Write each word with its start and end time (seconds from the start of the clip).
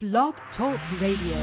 Blog 0.00 0.32
Talk 0.56 0.80
Radio. 0.96 1.36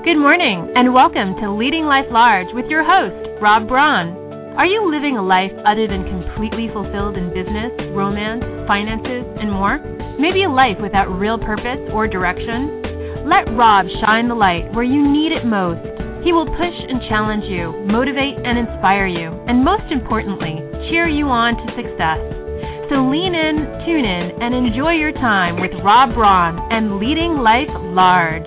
Good 0.00 0.16
morning, 0.16 0.72
and 0.72 0.96
welcome 0.96 1.36
to 1.44 1.52
Leading 1.52 1.84
Life 1.84 2.08
Large 2.08 2.56
with 2.56 2.64
your 2.72 2.80
host, 2.80 3.12
Robb 3.36 3.68
Braun. 3.68 4.16
Are 4.56 4.64
you 4.64 4.88
living 4.88 5.20
a 5.20 5.22
life 5.22 5.52
other 5.68 5.84
than 5.84 6.08
completely 6.08 6.72
fulfilled 6.72 7.20
in 7.20 7.36
business, 7.36 7.68
romance, 7.92 8.40
finances, 8.64 9.28
and 9.36 9.52
more? 9.52 9.76
Maybe 10.16 10.48
a 10.48 10.56
life 10.56 10.80
without 10.80 11.12
real 11.20 11.36
purpose 11.36 11.84
or 11.92 12.08
direction? 12.08 13.28
Let 13.28 13.52
Robb 13.52 13.84
shine 14.00 14.32
the 14.32 14.40
light 14.40 14.72
where 14.72 14.88
you 14.88 15.04
need 15.04 15.36
it 15.36 15.44
most. 15.44 15.84
He 16.24 16.32
will 16.32 16.48
push 16.48 16.78
and 16.88 17.04
challenge 17.12 17.44
you, 17.44 17.76
motivate 17.84 18.40
and 18.40 18.56
inspire 18.56 19.04
you, 19.04 19.36
and 19.44 19.60
most 19.60 19.92
importantly, 19.92 20.64
cheer 20.88 21.12
you 21.12 21.28
on 21.28 21.60
to 21.60 21.76
success. 21.76 22.43
So 22.90 22.96
lean 22.96 23.34
in, 23.34 23.56
tune 23.86 24.04
in, 24.04 24.42
and 24.42 24.54
enjoy 24.54 24.92
your 24.92 25.12
time 25.12 25.58
with 25.58 25.70
Robb 25.82 26.14
Braun 26.14 26.70
and 26.70 26.98
Leading 26.98 27.38
Life 27.38 27.72
Large. 27.94 28.44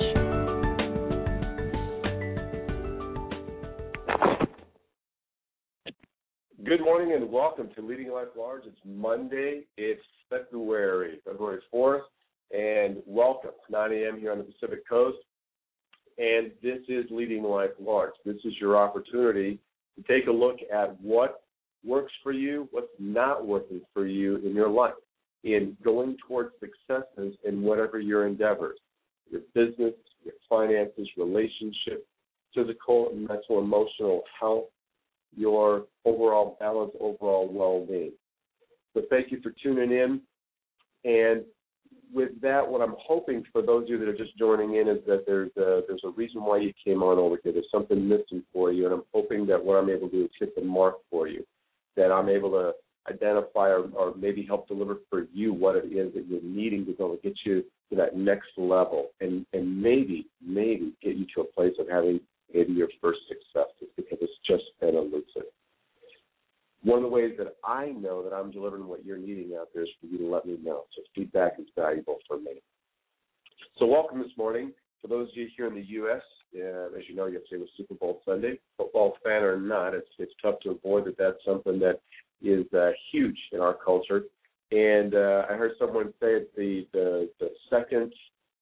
Good 6.63 6.81
morning 6.81 7.13
and 7.13 7.31
welcome 7.31 7.71
to 7.73 7.81
Leading 7.81 8.11
Life 8.11 8.27
Large. 8.37 8.65
It's 8.67 8.77
Monday. 8.85 9.63
It's 9.75 10.03
February, 10.29 11.19
February 11.25 11.61
4th, 11.73 12.01
and 12.51 12.97
welcome. 13.07 13.51
9 13.71 13.91
a.m. 13.91 14.19
here 14.19 14.31
on 14.31 14.37
the 14.37 14.43
Pacific 14.43 14.87
Coast. 14.87 15.17
And 16.19 16.51
this 16.61 16.81
is 16.87 17.05
Leading 17.09 17.41
Life 17.41 17.71
Large. 17.79 18.13
This 18.23 18.37
is 18.45 18.53
your 18.61 18.77
opportunity 18.77 19.57
to 19.95 20.03
take 20.03 20.27
a 20.27 20.31
look 20.31 20.57
at 20.71 20.99
what 21.01 21.41
works 21.85 22.11
for 22.23 22.31
you, 22.31 22.67
what's 22.71 22.87
not 22.99 23.45
working 23.45 23.81
for 23.93 24.05
you 24.05 24.37
in 24.37 24.53
your 24.53 24.69
life, 24.69 24.93
in 25.43 25.77
going 25.83 26.17
towards 26.27 26.51
successes 26.59 27.35
in 27.45 27.61
whatever 27.61 27.99
your 27.99 28.27
endeavors, 28.27 28.79
your 29.29 29.41
business, 29.53 29.93
your 30.23 30.33
finances, 30.49 31.07
relationship, 31.17 32.05
physical, 32.53 33.11
mental, 33.15 33.59
emotional 33.59 34.23
health, 34.39 34.65
your 35.35 35.85
overall 36.05 36.57
balance, 36.59 36.91
overall 36.99 37.47
well-being. 37.51 38.13
So 38.93 39.03
thank 39.09 39.31
you 39.31 39.39
for 39.41 39.53
tuning 39.61 39.91
in. 39.91 40.21
And 41.05 41.43
with 42.13 42.29
that, 42.41 42.67
what 42.67 42.81
I'm 42.81 42.95
hoping 42.97 43.43
for 43.51 43.61
those 43.61 43.83
of 43.83 43.89
you 43.89 43.99
that 43.99 44.07
are 44.07 44.17
just 44.17 44.37
joining 44.37 44.75
in 44.75 44.87
is 44.87 44.99
that 45.05 45.25
there's 45.27 45.51
a, 45.57 45.81
there's 45.87 46.01
a 46.03 46.09
reason 46.09 46.43
why 46.43 46.57
you 46.57 46.73
came 46.83 47.03
on 47.03 47.19
over 47.19 47.37
here. 47.43 47.51
There's 47.51 47.67
something 47.71 48.07
missing 48.07 48.43
for 48.51 48.71
you, 48.71 48.85
and 48.85 48.93
I'm 48.95 49.03
hoping 49.13 49.45
that 49.47 49.63
what 49.63 49.75
I'm 49.75 49.89
able 49.89 50.09
to 50.09 50.15
do 50.15 50.23
is 50.23 50.31
hit 50.39 50.55
the 50.55 50.63
mark 50.63 50.95
for 51.11 51.27
you 51.27 51.45
that 51.97 52.11
I'm 52.11 52.29
able 52.29 52.51
to 52.51 52.73
identify 53.09 53.69
or, 53.69 53.89
or 53.93 54.13
maybe 54.15 54.45
help 54.45 54.67
deliver 54.67 54.97
for 55.09 55.25
you 55.33 55.53
what 55.53 55.75
it 55.75 55.85
is 55.85 56.13
that 56.13 56.25
you're 56.27 56.41
needing 56.41 56.85
to 56.85 56.93
go 56.93 57.11
and 57.11 57.21
get 57.21 57.33
you 57.45 57.63
to 57.89 57.95
that 57.95 58.15
next 58.15 58.49
level 58.57 59.09
and, 59.21 59.45
and 59.53 59.81
maybe, 59.81 60.27
maybe 60.41 60.93
get 61.01 61.15
you 61.15 61.25
to 61.35 61.41
a 61.41 61.45
place 61.45 61.73
of 61.79 61.87
having 61.89 62.19
maybe 62.53 62.73
your 62.73 62.89
first 63.01 63.19
successes 63.27 63.89
because 63.95 64.17
it's 64.21 64.33
just 64.47 64.63
been 64.79 64.95
elusive. 64.95 65.49
One 66.83 66.99
of 66.99 67.03
the 67.03 67.09
ways 67.09 67.33
that 67.37 67.55
I 67.65 67.87
know 67.87 68.23
that 68.23 68.33
I'm 68.33 68.51
delivering 68.51 68.87
what 68.87 69.03
you're 69.03 69.17
needing 69.17 69.57
out 69.59 69.69
there 69.73 69.83
is 69.83 69.89
for 69.99 70.07
you 70.07 70.19
to 70.19 70.25
let 70.25 70.45
me 70.45 70.57
know. 70.63 70.83
So 70.95 71.01
feedback 71.15 71.53
is 71.59 71.65
valuable 71.75 72.17
for 72.27 72.37
me. 72.37 72.61
So 73.79 73.85
welcome 73.85 74.19
this 74.19 74.35
morning. 74.37 74.71
For 75.01 75.07
those 75.07 75.29
of 75.29 75.37
you 75.37 75.47
here 75.55 75.67
in 75.67 75.75
the 75.75 75.81
U.S., 75.81 76.21
uh, 76.55 76.97
as 76.97 77.03
you 77.07 77.15
know, 77.15 77.27
yesterday 77.27 77.61
was 77.61 77.69
Super 77.77 77.95
Bowl 77.95 78.21
Sunday. 78.25 78.59
Football 78.77 79.17
fan 79.23 79.43
or 79.43 79.59
not, 79.59 79.93
it's 79.93 80.09
it's 80.17 80.33
tough 80.41 80.59
to 80.61 80.71
avoid 80.71 81.05
that. 81.05 81.17
That's 81.17 81.43
something 81.45 81.79
that 81.79 82.01
is 82.41 82.65
uh, 82.73 82.91
huge 83.11 83.37
in 83.51 83.59
our 83.59 83.73
culture. 83.73 84.23
And 84.71 85.15
uh, 85.15 85.45
I 85.49 85.53
heard 85.53 85.71
someone 85.79 86.13
say 86.19 86.35
it's 86.35 86.55
the, 86.55 86.85
the 86.93 87.29
the 87.39 87.49
second, 87.69 88.13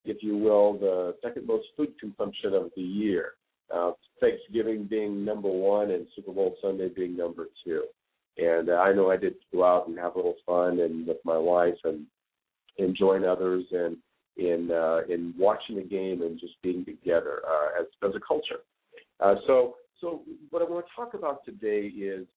if 0.03 0.21
you 0.21 0.37
will, 0.37 0.77
the 0.77 1.15
second 1.23 1.47
most 1.47 1.67
food 1.75 1.93
consumption 1.99 2.53
of 2.53 2.71
the 2.75 2.81
year. 2.81 3.33
Uh, 3.73 3.91
Thanksgiving 4.19 4.83
being 4.83 5.25
number 5.25 5.49
one 5.49 5.91
and 5.91 6.05
Super 6.15 6.31
Bowl 6.31 6.55
Sunday 6.61 6.89
being 6.89 7.17
number 7.17 7.47
two. 7.63 7.83
And 8.37 8.69
uh, 8.69 8.73
I 8.73 8.93
know 8.93 9.09
I 9.09 9.17
did 9.17 9.35
go 9.51 9.63
out 9.63 9.87
and 9.87 9.97
have 9.97 10.13
a 10.13 10.17
little 10.17 10.35
fun 10.45 10.79
and 10.79 11.07
with 11.07 11.17
my 11.23 11.37
wife 11.37 11.77
and 11.83 12.05
and 12.77 12.95
join 12.95 13.23
others 13.23 13.63
and 13.71 13.97
in 14.37 14.69
uh, 14.71 15.01
in 15.09 15.33
watching 15.37 15.75
the 15.75 15.83
game 15.83 16.21
and 16.21 16.39
just 16.39 16.53
being 16.61 16.83
together 16.85 17.41
uh, 17.47 17.81
as 17.81 17.87
as 18.07 18.15
a 18.15 18.19
culture. 18.25 18.61
Uh, 19.19 19.35
so 19.47 19.75
so 20.01 20.21
what 20.49 20.61
I 20.61 20.65
want 20.65 20.85
to 20.85 20.91
talk 20.95 21.13
about 21.13 21.45
today 21.45 21.87
is 21.87 22.27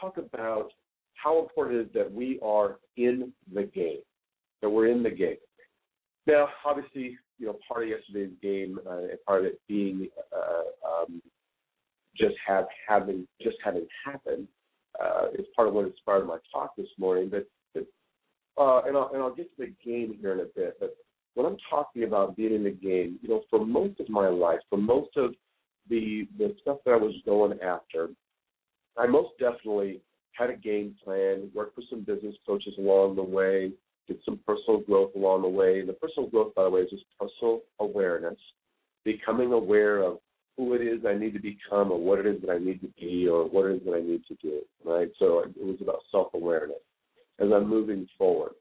talk 0.00 0.18
about 0.18 0.70
how 1.14 1.40
important 1.40 1.78
it 1.78 1.80
is 1.86 1.92
that 1.94 2.12
we 2.12 2.38
are 2.42 2.78
in 2.96 3.32
the 3.52 3.64
game, 3.64 3.98
that 4.62 4.70
we're 4.70 4.86
in 4.88 5.02
the 5.02 5.10
game. 5.10 5.36
Now, 6.26 6.48
obviously, 6.64 7.18
you 7.38 7.46
know, 7.46 7.56
part 7.66 7.84
of 7.84 7.88
yesterday's 7.88 8.36
game, 8.42 8.78
uh, 8.86 8.98
and 8.98 9.18
part 9.26 9.40
of 9.40 9.46
it 9.46 9.60
being 9.66 10.08
uh, 10.32 10.88
um, 10.88 11.22
just 12.16 12.34
have 12.46 12.66
having 12.86 13.26
just 13.40 13.56
having 13.64 13.86
happened 14.04 14.46
uh, 15.02 15.28
is 15.38 15.46
part 15.54 15.68
of 15.68 15.74
what 15.74 15.86
inspired 15.86 16.26
my 16.26 16.38
talk 16.52 16.76
this 16.76 16.88
morning. 16.98 17.28
But 17.30 17.46
uh, 18.58 18.82
and 18.86 18.96
I'll 18.96 19.10
and 19.12 19.22
I'll 19.22 19.34
get 19.34 19.54
to 19.56 19.66
the 19.66 19.74
game 19.84 20.16
here 20.20 20.32
in 20.32 20.40
a 20.40 20.44
bit. 20.44 20.76
But 20.80 20.96
when 21.34 21.46
I'm 21.46 21.56
talking 21.70 22.04
about 22.04 22.36
being 22.36 22.54
in 22.54 22.64
the 22.64 22.70
game, 22.70 23.18
you 23.22 23.28
know, 23.28 23.42
for 23.48 23.64
most 23.64 24.00
of 24.00 24.08
my 24.08 24.28
life, 24.28 24.60
for 24.68 24.78
most 24.78 25.16
of 25.16 25.34
the 25.88 26.26
the 26.38 26.54
stuff 26.60 26.78
that 26.84 26.92
I 26.92 26.96
was 26.96 27.14
going 27.24 27.58
after, 27.60 28.08
I 28.96 29.06
most 29.06 29.30
definitely 29.38 30.00
had 30.32 30.50
a 30.50 30.56
game 30.56 30.94
plan, 31.04 31.50
worked 31.54 31.76
with 31.76 31.86
some 31.90 32.02
business 32.02 32.34
coaches 32.46 32.74
along 32.78 33.16
the 33.16 33.22
way, 33.22 33.72
did 34.06 34.18
some 34.24 34.38
personal 34.46 34.80
growth 34.80 35.10
along 35.16 35.42
the 35.42 35.48
way. 35.48 35.84
The 35.84 35.94
personal 35.94 36.28
growth, 36.28 36.54
by 36.54 36.64
the 36.64 36.70
way, 36.70 36.80
is 36.82 36.90
just 36.90 37.04
personal 37.18 37.60
awareness, 37.80 38.38
becoming 39.04 39.52
aware 39.52 40.02
of 40.02 40.18
who 40.56 40.74
it 40.74 40.80
is 40.80 41.04
I 41.06 41.14
need 41.14 41.34
to 41.34 41.40
become 41.40 41.92
or 41.92 42.00
what 42.00 42.18
it 42.18 42.26
is 42.26 42.40
that 42.42 42.50
I 42.50 42.58
need 42.58 42.80
to 42.80 42.88
be 43.00 43.28
or 43.28 43.48
what 43.48 43.66
it 43.66 43.76
is 43.76 43.82
that 43.84 43.94
I 43.94 44.00
need 44.00 44.22
to 44.26 44.34
do, 44.42 44.60
right? 44.84 45.08
So 45.20 45.40
it 45.40 45.64
was 45.64 45.76
about 45.80 46.00
self-awareness 46.10 46.78
as 47.40 47.48
I'm 47.52 47.68
moving 47.68 48.08
forward. 48.16 48.52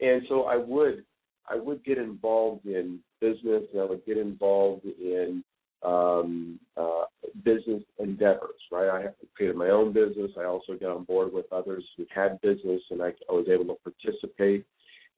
And 0.00 0.22
so 0.28 0.44
I 0.44 0.56
would 0.56 1.04
I 1.50 1.56
would 1.56 1.82
get 1.84 1.98
involved 1.98 2.66
in 2.66 3.00
business 3.20 3.64
and 3.72 3.80
I 3.80 3.84
would 3.84 4.04
get 4.04 4.18
involved 4.18 4.84
in 4.84 5.42
um, 5.82 6.58
uh, 6.76 7.04
business 7.44 7.82
endeavors, 7.98 8.60
right? 8.70 8.88
I 8.88 9.06
created 9.34 9.56
my 9.56 9.70
own 9.70 9.92
business. 9.92 10.30
I 10.38 10.44
also 10.44 10.74
got 10.74 10.94
on 10.94 11.04
board 11.04 11.32
with 11.32 11.50
others 11.52 11.84
who 11.96 12.04
had 12.14 12.40
business 12.42 12.82
and 12.90 13.02
I, 13.02 13.12
I 13.28 13.32
was 13.32 13.46
able 13.48 13.64
to 13.66 13.80
participate. 13.82 14.66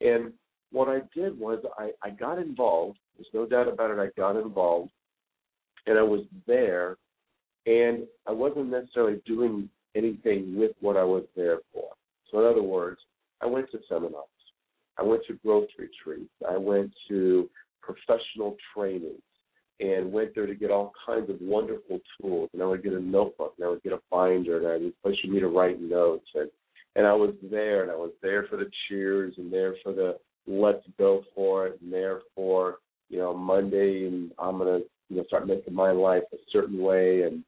And 0.01 0.33
what 0.71 0.89
I 0.89 1.01
did 1.15 1.39
was 1.39 1.65
I, 1.79 1.91
I 2.03 2.11
got 2.11 2.39
involved. 2.39 2.99
There's 3.17 3.29
no 3.35 3.47
doubt 3.47 3.73
about 3.73 3.91
it. 3.91 3.99
I 3.99 4.09
got 4.19 4.37
involved 4.37 4.93
and 5.87 5.99
I 5.99 6.03
was 6.03 6.25
there 6.47 6.97
and 7.67 8.05
I 8.27 8.33
wasn't 8.33 8.71
necessarily 8.71 9.21
doing 9.27 9.69
anything 9.97 10.57
with 10.57 10.73
what 10.81 10.97
I 10.97 11.05
was 11.05 11.25
there 11.37 11.59
for. 11.73 11.91
So 12.31 12.41
in 12.41 12.47
other 12.47 12.63
words, 12.63 13.01
I 13.41 13.47
went 13.47 13.71
to 13.73 13.79
seminars. 13.89 14.25
I 14.99 15.03
went 15.03 15.23
to 15.27 15.35
growth 15.45 15.69
retreats. 15.79 16.31
I 16.49 16.57
went 16.57 16.93
to 17.09 17.49
professional 17.83 18.57
trainings 18.75 19.23
and 19.81 20.13
went 20.13 20.35
there 20.35 20.47
to 20.47 20.55
get 20.55 20.71
all 20.71 20.93
kinds 21.07 21.31
of 21.31 21.37
wonderful 21.41 22.01
tools. 22.21 22.51
And 22.53 22.63
I 22.63 22.67
would 22.67 22.83
get 22.83 22.93
a 22.93 23.01
notebook 23.01 23.55
and 23.57 23.67
I 23.67 23.71
would 23.71 23.83
get 23.83 23.95
a 23.95 24.01
binder 24.11 24.59
and 24.59 24.67
I 24.67 24.77
would 24.85 25.03
push 25.03 25.17
me 25.25 25.41
to 25.41 25.49
write 25.49 25.81
notes 25.81 26.27
and 26.35 26.51
and 26.97 27.07
I 27.07 27.13
was 27.13 27.35
there 27.51 27.83
and 27.83 27.91
I 27.91 27.95
was 27.95 28.11
there 28.21 28.47
for 28.51 28.57
the 28.57 28.69
cheers 28.89 29.35
and 29.39 29.53
there 29.53 29.77
for 29.83 29.93
the 29.93 30.19
let's 30.49 30.85
go 30.99 31.23
for 31.37 31.69
it 31.69 31.81
and 31.81 31.93
there 31.93 32.23
for, 32.35 32.79
you 33.09 33.19
know, 33.19 33.33
Monday 33.33 34.07
and 34.07 34.33
I'm 34.39 34.59
gonna, 34.59 34.81
you 35.09 35.17
know, 35.17 35.25
start 35.25 35.47
making 35.47 35.73
my 35.73 35.93
life 35.93 36.25
a 36.33 36.37
certain 36.53 36.83
way 36.83 37.23
and 37.23 37.45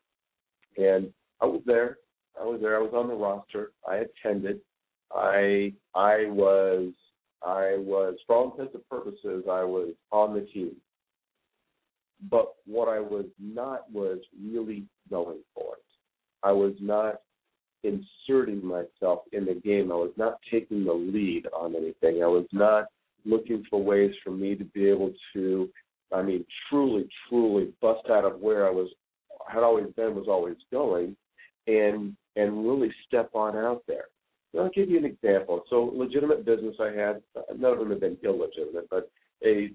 and 0.78 1.12
I 1.40 1.46
was 1.46 1.60
there. 1.66 1.98
I 2.40 2.44
was 2.44 2.60
there. 2.60 2.76
I 2.76 2.80
was 2.80 2.92
on 2.94 3.08
the 3.08 3.14
roster. 3.14 3.72
I 3.86 4.04
attended. 4.06 4.60
I 5.14 5.72
I 5.94 6.26
was 6.28 6.92
I 7.44 7.76
was, 7.78 8.16
for 8.26 8.36
all 8.36 8.52
intents 8.52 8.74
and 8.74 8.88
purposes, 8.88 9.44
I 9.50 9.64
was 9.64 9.90
on 10.10 10.34
the 10.34 10.42
team. 10.42 10.76
But 12.30 12.54
what 12.66 12.88
I 12.88 13.00
was 13.00 13.26
not 13.40 13.90
was 13.90 14.18
really 14.40 14.84
going 15.10 15.40
for 15.54 15.74
it. 15.74 15.84
I 16.44 16.52
was 16.52 16.74
not 16.80 17.20
inserting 17.82 18.64
myself 18.64 19.22
in 19.32 19.44
the 19.44 19.60
game. 19.64 19.90
I 19.90 19.96
was 19.96 20.12
not 20.16 20.38
taking 20.50 20.84
the 20.84 20.92
lead 20.92 21.46
on 21.52 21.74
anything. 21.74 22.22
I 22.22 22.28
was 22.28 22.46
not 22.52 22.86
looking 23.24 23.64
for 23.68 23.82
ways 23.82 24.14
for 24.22 24.30
me 24.30 24.54
to 24.54 24.64
be 24.64 24.88
able 24.88 25.12
to, 25.32 25.68
I 26.12 26.22
mean, 26.22 26.44
truly, 26.68 27.08
truly 27.28 27.72
bust 27.80 28.08
out 28.08 28.24
of 28.24 28.40
where 28.40 28.66
I 28.66 28.70
was, 28.70 28.88
had 29.48 29.64
always 29.64 29.86
been, 29.96 30.14
was 30.14 30.28
always 30.28 30.56
going, 30.70 31.16
and 31.66 32.16
and 32.34 32.66
really 32.66 32.90
step 33.06 33.30
on 33.34 33.56
out 33.56 33.82
there. 33.86 34.06
I'll 34.58 34.70
give 34.70 34.90
you 34.90 34.98
an 34.98 35.04
example. 35.04 35.62
So, 35.70 35.92
legitimate 35.94 36.44
business 36.44 36.76
I 36.80 36.92
had, 36.92 37.22
none 37.58 37.72
of 37.72 37.78
them 37.78 37.90
have 37.90 38.00
been 38.00 38.18
illegitimate, 38.22 38.88
but 38.90 39.10
a 39.44 39.70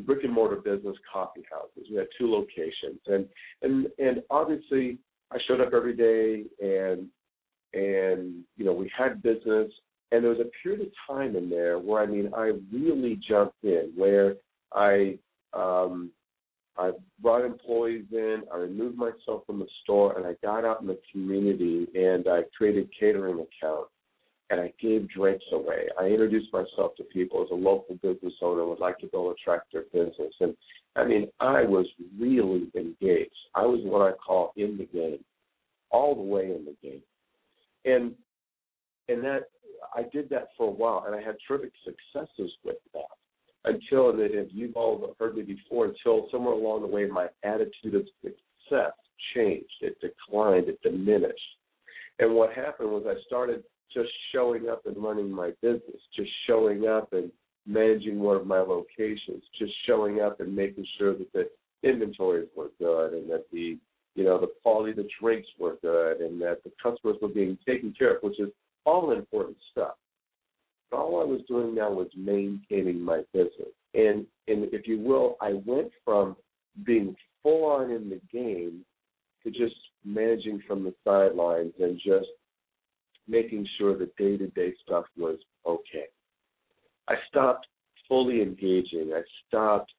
brick 0.00 0.24
and 0.24 0.32
mortar 0.32 0.56
business, 0.56 0.96
coffee 1.12 1.44
houses. 1.50 1.88
We 1.90 1.96
had 1.96 2.08
two 2.18 2.30
locations, 2.30 3.00
and 3.06 3.26
and 3.62 3.86
and 3.98 4.22
obviously 4.30 4.98
I 5.30 5.36
showed 5.46 5.60
up 5.60 5.72
every 5.74 5.94
day, 5.94 6.44
and 6.60 7.08
and 7.74 8.44
you 8.56 8.64
know 8.64 8.72
we 8.72 8.90
had 8.96 9.22
business, 9.22 9.70
And 10.10 10.22
there 10.22 10.30
was 10.30 10.40
a 10.40 10.50
period 10.62 10.82
of 10.82 10.88
time 11.06 11.36
in 11.36 11.48
there 11.48 11.78
where 11.78 12.02
I 12.02 12.06
mean 12.06 12.32
I 12.34 12.52
really 12.72 13.20
jumped 13.28 13.62
in, 13.62 13.92
where 13.94 14.36
I 14.72 15.18
um, 15.52 16.10
I 16.78 16.92
brought 17.20 17.44
employees 17.44 18.06
in, 18.12 18.42
I 18.52 18.56
removed 18.56 18.96
myself 18.96 19.44
from 19.46 19.58
the 19.58 19.66
store, 19.82 20.16
and 20.16 20.26
I 20.26 20.34
got 20.42 20.64
out 20.64 20.80
in 20.80 20.86
the 20.86 20.98
community 21.10 21.86
and 21.94 22.26
I 22.28 22.42
created 22.56 22.88
catering 22.98 23.34
accounts 23.34 23.90
and 24.50 24.60
I 24.60 24.72
gave 24.80 25.08
drinks 25.08 25.44
away. 25.52 25.88
I 25.98 26.04
introduced 26.06 26.52
myself 26.52 26.94
to 26.96 27.04
people 27.04 27.42
as 27.42 27.48
a 27.50 27.54
local 27.54 27.94
business 27.96 28.34
owner 28.42 28.62
who 28.62 28.70
would 28.70 28.80
like 28.80 28.98
to 28.98 29.06
go 29.06 29.30
attract 29.30 29.72
their 29.72 29.84
business. 29.92 30.34
And 30.40 30.54
I 30.94 31.04
mean, 31.04 31.28
I 31.40 31.62
was 31.62 31.86
really 32.18 32.70
engaged. 32.74 33.30
I 33.54 33.62
was 33.62 33.80
what 33.82 34.02
I 34.02 34.12
call 34.12 34.52
in 34.56 34.76
the 34.76 34.84
game, 34.84 35.24
all 35.90 36.14
the 36.14 36.20
way 36.20 36.44
in 36.44 36.66
the 36.66 36.76
game. 36.82 37.02
And 37.84 38.12
and 39.08 39.24
that 39.24 39.48
I 39.94 40.02
did 40.12 40.28
that 40.30 40.48
for 40.56 40.68
a 40.68 40.70
while 40.70 41.04
and 41.06 41.14
I 41.14 41.22
had 41.22 41.36
terrific 41.46 41.72
successes 41.84 42.52
with 42.64 42.76
that 42.94 43.02
until, 43.64 44.10
and 44.10 44.20
if 44.20 44.48
you've 44.50 44.76
all 44.76 45.14
heard 45.18 45.36
me 45.36 45.42
before, 45.42 45.86
until 45.86 46.28
somewhere 46.30 46.54
along 46.54 46.82
the 46.82 46.88
way 46.88 47.06
my 47.06 47.28
attitude 47.44 47.94
of 47.94 48.06
success 48.22 48.92
changed. 49.34 49.72
It 49.80 49.96
declined, 50.00 50.68
it 50.68 50.80
diminished. 50.82 51.38
And 52.18 52.34
what 52.34 52.52
happened 52.52 52.90
was 52.90 53.04
I 53.06 53.14
started 53.26 53.62
just 53.92 54.10
showing 54.32 54.68
up 54.68 54.86
and 54.86 54.96
running 54.96 55.30
my 55.30 55.50
business, 55.60 56.00
just 56.16 56.30
showing 56.46 56.86
up 56.86 57.12
and 57.12 57.30
managing 57.66 58.18
one 58.18 58.36
of 58.36 58.46
my 58.46 58.58
locations, 58.58 59.42
just 59.58 59.72
showing 59.86 60.20
up 60.20 60.40
and 60.40 60.54
making 60.54 60.86
sure 60.98 61.14
that 61.16 61.32
the 61.32 61.48
inventories 61.82 62.48
were 62.56 62.70
good 62.78 63.12
and 63.12 63.30
that 63.30 63.44
the 63.52 63.78
you 64.14 64.24
know 64.24 64.38
the 64.38 64.50
quality 64.62 64.90
of 64.90 64.96
the 64.98 65.08
drinks 65.20 65.48
were 65.58 65.76
good 65.80 66.20
and 66.20 66.40
that 66.40 66.62
the 66.64 66.72
customers 66.82 67.16
were 67.22 67.28
being 67.28 67.56
taken 67.66 67.94
care 67.96 68.16
of, 68.16 68.22
which 68.22 68.38
is 68.40 68.50
all 68.84 69.12
important 69.12 69.56
stuff 69.70 69.94
all 70.92 71.20
I 71.20 71.24
was 71.24 71.40
doing 71.48 71.74
now 71.74 71.90
was 71.90 72.08
maintaining 72.16 73.00
my 73.00 73.22
business. 73.32 73.72
And 73.94 74.26
and 74.48 74.72
if 74.72 74.86
you 74.86 74.98
will, 75.00 75.36
I 75.40 75.60
went 75.64 75.90
from 76.04 76.36
being 76.84 77.14
full 77.42 77.64
on 77.64 77.90
in 77.90 78.08
the 78.08 78.20
game 78.32 78.84
to 79.44 79.50
just 79.50 79.74
managing 80.04 80.62
from 80.66 80.84
the 80.84 80.94
sidelines 81.04 81.74
and 81.80 81.98
just 82.04 82.28
making 83.28 83.66
sure 83.78 83.96
the 83.96 84.10
day 84.18 84.36
to 84.36 84.48
day 84.48 84.72
stuff 84.84 85.04
was 85.16 85.38
okay. 85.66 86.06
I 87.08 87.14
stopped 87.28 87.66
fully 88.08 88.42
engaging. 88.42 89.12
I 89.14 89.22
stopped 89.48 89.92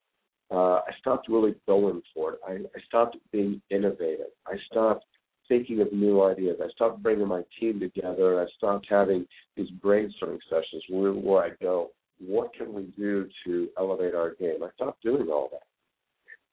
uh, 0.51 0.81
I 0.87 0.91
stopped 0.99 1.29
really 1.29 1.55
going 1.67 2.01
for 2.13 2.33
it. 2.33 2.39
I, 2.47 2.51
I 2.51 2.81
stopped 2.87 3.17
being 3.31 3.61
innovative. 3.71 4.27
I 4.45 4.55
stopped 4.69 5.05
thinking 5.47 5.81
of 5.81 5.91
new 5.91 6.23
ideas. 6.23 6.57
I 6.63 6.69
stopped 6.69 7.03
bringing 7.03 7.27
my 7.27 7.43
team 7.59 7.79
together. 7.79 8.41
I 8.41 8.45
stopped 8.57 8.87
having 8.89 9.25
these 9.55 9.69
brainstorming 9.83 10.39
sessions 10.49 10.83
where, 10.89 11.13
where 11.13 11.43
I 11.43 11.49
go, 11.61 11.91
what 12.19 12.53
can 12.53 12.73
we 12.73 12.93
do 12.97 13.27
to 13.45 13.69
elevate 13.77 14.15
our 14.15 14.35
game? 14.35 14.63
I 14.63 14.69
stopped 14.75 15.03
doing 15.03 15.27
all 15.29 15.49
that. 15.51 15.63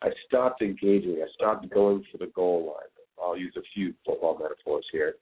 I 0.03 0.11
stopped 0.27 0.63
engaging. 0.63 1.23
I 1.23 1.31
stopped 1.35 1.71
going 1.71 2.05
for 2.11 2.19
the 2.19 2.33
goal 2.35 2.67
line. 2.67 2.89
I'll 3.23 3.37
use 3.37 3.55
a 3.57 3.63
few 3.75 3.95
football 4.05 4.39
metaphors 4.41 4.87
here. 4.93 5.15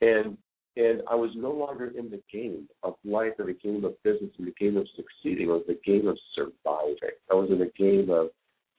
And 0.00 0.36
and 0.74 1.02
I 1.10 1.14
was 1.14 1.30
no 1.36 1.50
longer 1.50 1.92
in 1.98 2.10
the 2.10 2.22
game 2.32 2.66
of 2.82 2.94
life 3.04 3.32
or 3.38 3.44
the 3.44 3.52
game 3.52 3.84
of 3.84 4.02
business 4.02 4.30
and 4.38 4.46
the 4.46 4.54
game 4.58 4.78
of 4.78 4.86
succeeding. 4.96 5.50
I 5.50 5.54
was 5.54 5.64
the 5.68 5.78
game 5.84 6.08
of 6.08 6.16
surviving. 6.34 7.16
I 7.30 7.34
was 7.34 7.50
in 7.50 7.58
the 7.58 7.70
game 7.76 8.08
of 8.08 8.28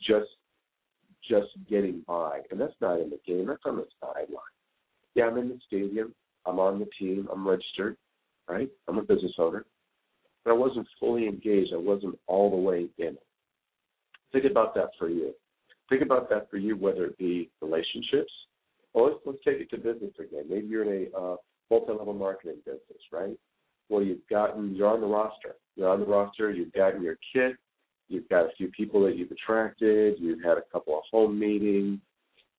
just 0.01 0.29
just 1.27 1.47
getting 1.69 2.03
by. 2.07 2.41
And 2.51 2.59
that's 2.59 2.73
not 2.81 2.99
in 2.99 3.09
the 3.09 3.19
game, 3.25 3.47
that's 3.47 3.61
on 3.65 3.77
the 3.77 3.87
sideline. 4.01 4.41
Yeah, 5.15 5.25
I'm 5.25 5.37
in 5.37 5.49
the 5.49 5.59
stadium, 5.67 6.13
I'm 6.45 6.59
on 6.59 6.79
the 6.79 6.87
team, 6.99 7.27
I'm 7.31 7.47
registered, 7.47 7.97
right? 8.47 8.69
I'm 8.87 8.97
a 8.97 9.03
business 9.03 9.33
owner. 9.37 9.65
But 10.43 10.51
I 10.51 10.55
wasn't 10.55 10.87
fully 10.99 11.27
engaged, 11.27 11.73
I 11.73 11.77
wasn't 11.77 12.19
all 12.27 12.49
the 12.49 12.57
way 12.57 12.87
in. 12.97 13.07
It. 13.07 13.23
Think 14.31 14.45
about 14.45 14.75
that 14.75 14.89
for 14.99 15.09
you. 15.09 15.33
Think 15.89 16.01
about 16.01 16.29
that 16.29 16.49
for 16.49 16.57
you, 16.57 16.75
whether 16.75 17.05
it 17.05 17.17
be 17.17 17.49
relationships, 17.61 18.31
or 18.93 19.09
let's, 19.09 19.19
let's 19.25 19.39
take 19.45 19.59
it 19.59 19.69
to 19.71 19.77
business 19.77 20.13
again. 20.19 20.45
Maybe 20.49 20.67
you're 20.67 20.91
in 20.91 21.07
a 21.13 21.17
uh, 21.17 21.35
multi-level 21.69 22.13
marketing 22.13 22.57
business, 22.65 23.01
right? 23.11 23.37
Well, 23.89 24.01
you've 24.01 24.27
gotten, 24.29 24.75
you're 24.75 24.87
on 24.87 25.01
the 25.01 25.07
roster. 25.07 25.55
You're 25.75 25.89
on 25.89 25.99
the 25.99 26.05
roster. 26.05 26.51
You've 26.51 26.73
gotten 26.73 27.03
your 27.03 27.17
kit. 27.33 27.55
You've 28.13 28.30
got 28.30 28.45
a 28.45 28.56
few 28.56 28.68
people 28.68 29.04
that 29.06 29.18
you've 29.18 29.31
attracted. 29.31 30.15
You've 30.19 30.44
had 30.44 30.57
a 30.57 30.63
couple 30.71 30.95
of 30.95 31.04
home 31.12 31.38
meetings, 31.39 32.00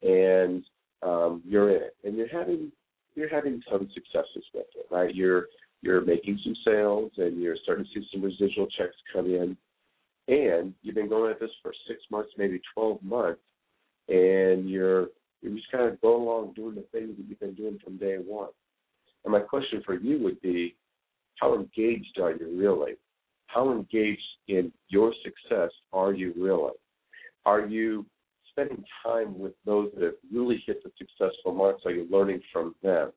and 0.03 0.65
um, 1.03 1.43
you're 1.47 1.71
in 1.71 1.83
it, 1.83 1.97
and 2.05 2.17
you're 2.17 2.29
having 2.29 2.73
you're 3.15 3.29
having 3.29 3.63
some 3.71 3.89
successes 3.95 4.45
with 4.53 4.67
it, 4.77 4.87
right? 4.91 5.15
You're 5.15 5.47
you're 5.81 6.05
making 6.05 6.41
some 6.43 6.57
sales, 6.65 7.13
and 7.19 7.41
you're 7.41 7.57
starting 7.63 7.85
to 7.85 7.91
see 8.01 8.07
some 8.13 8.23
residual 8.23 8.67
checks 8.77 8.97
come 9.13 9.27
in, 9.27 9.57
and 10.29 10.75
you've 10.83 10.97
been 10.97 11.09
going 11.09 11.31
at 11.31 11.39
this 11.39 11.51
for 11.63 11.73
six 11.87 12.01
months, 12.11 12.31
maybe 12.37 12.61
twelve 12.75 13.03
months, 13.03 13.41
and 14.09 14.69
you're 14.69 15.09
you're 15.41 15.55
just 15.55 15.71
kind 15.71 15.85
of 15.85 16.01
going 16.01 16.23
along 16.23 16.55
doing 16.55 16.75
the 16.75 16.85
things 16.91 17.17
that 17.17 17.25
you've 17.29 17.41
been 17.41 17.55
doing 17.55 17.79
from 17.85 17.97
day 17.99 18.17
one. 18.17 18.49
And 19.25 19.33
my 19.33 19.41
question 19.41 19.83
for 19.87 19.95
you 19.95 20.23
would 20.23 20.41
be, 20.43 20.75
how 21.41 21.55
engaged 21.55 22.19
are 22.21 22.33
you 22.33 22.59
really? 22.59 22.95
How 23.55 23.71
engaged 23.71 24.21
in 24.49 24.73
your 24.89 25.15
success 25.23 25.71
are 25.93 26.13
you 26.13 26.35
really? 26.37 26.73
Are 27.47 27.61
you 27.61 28.05
spending 28.51 28.85
time 29.05 29.39
with 29.39 29.53
those 29.65 29.91
that 29.95 30.03
have 30.03 30.15
really 30.33 30.63
hit 30.67 30.83
the 30.83 30.91
successful 30.99 31.55
marks? 31.55 31.83
Are 31.87 31.93
you 31.93 32.07
learning 32.11 32.41
from 32.53 32.75
them? 32.83 33.13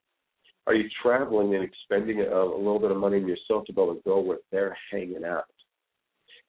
Are 0.67 0.75
you 0.75 0.89
traveling 1.01 1.55
and 1.55 1.63
expending 1.63 2.19
a, 2.19 2.29
a 2.29 2.57
little 2.57 2.79
bit 2.79 2.91
of 2.91 2.97
money 2.97 3.17
in 3.17 3.27
yourself 3.27 3.65
to 3.65 3.73
be 3.73 3.81
able 3.81 3.95
to 3.95 4.01
go 4.03 4.19
where 4.19 4.39
they're 4.51 4.77
hanging 4.91 5.23
out? 5.25 5.45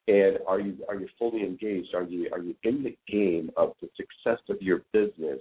And 0.08 0.38
are 0.46 0.58
you 0.58 0.76
are 0.88 0.96
you 0.96 1.06
fully 1.18 1.42
engaged? 1.42 1.94
Are 1.94 2.02
you 2.02 2.28
are 2.32 2.40
you 2.40 2.54
in 2.64 2.82
the 2.82 2.96
game 3.10 3.50
of 3.56 3.74
the 3.80 3.88
success 3.96 4.40
of 4.48 4.60
your 4.60 4.82
business, 4.92 5.40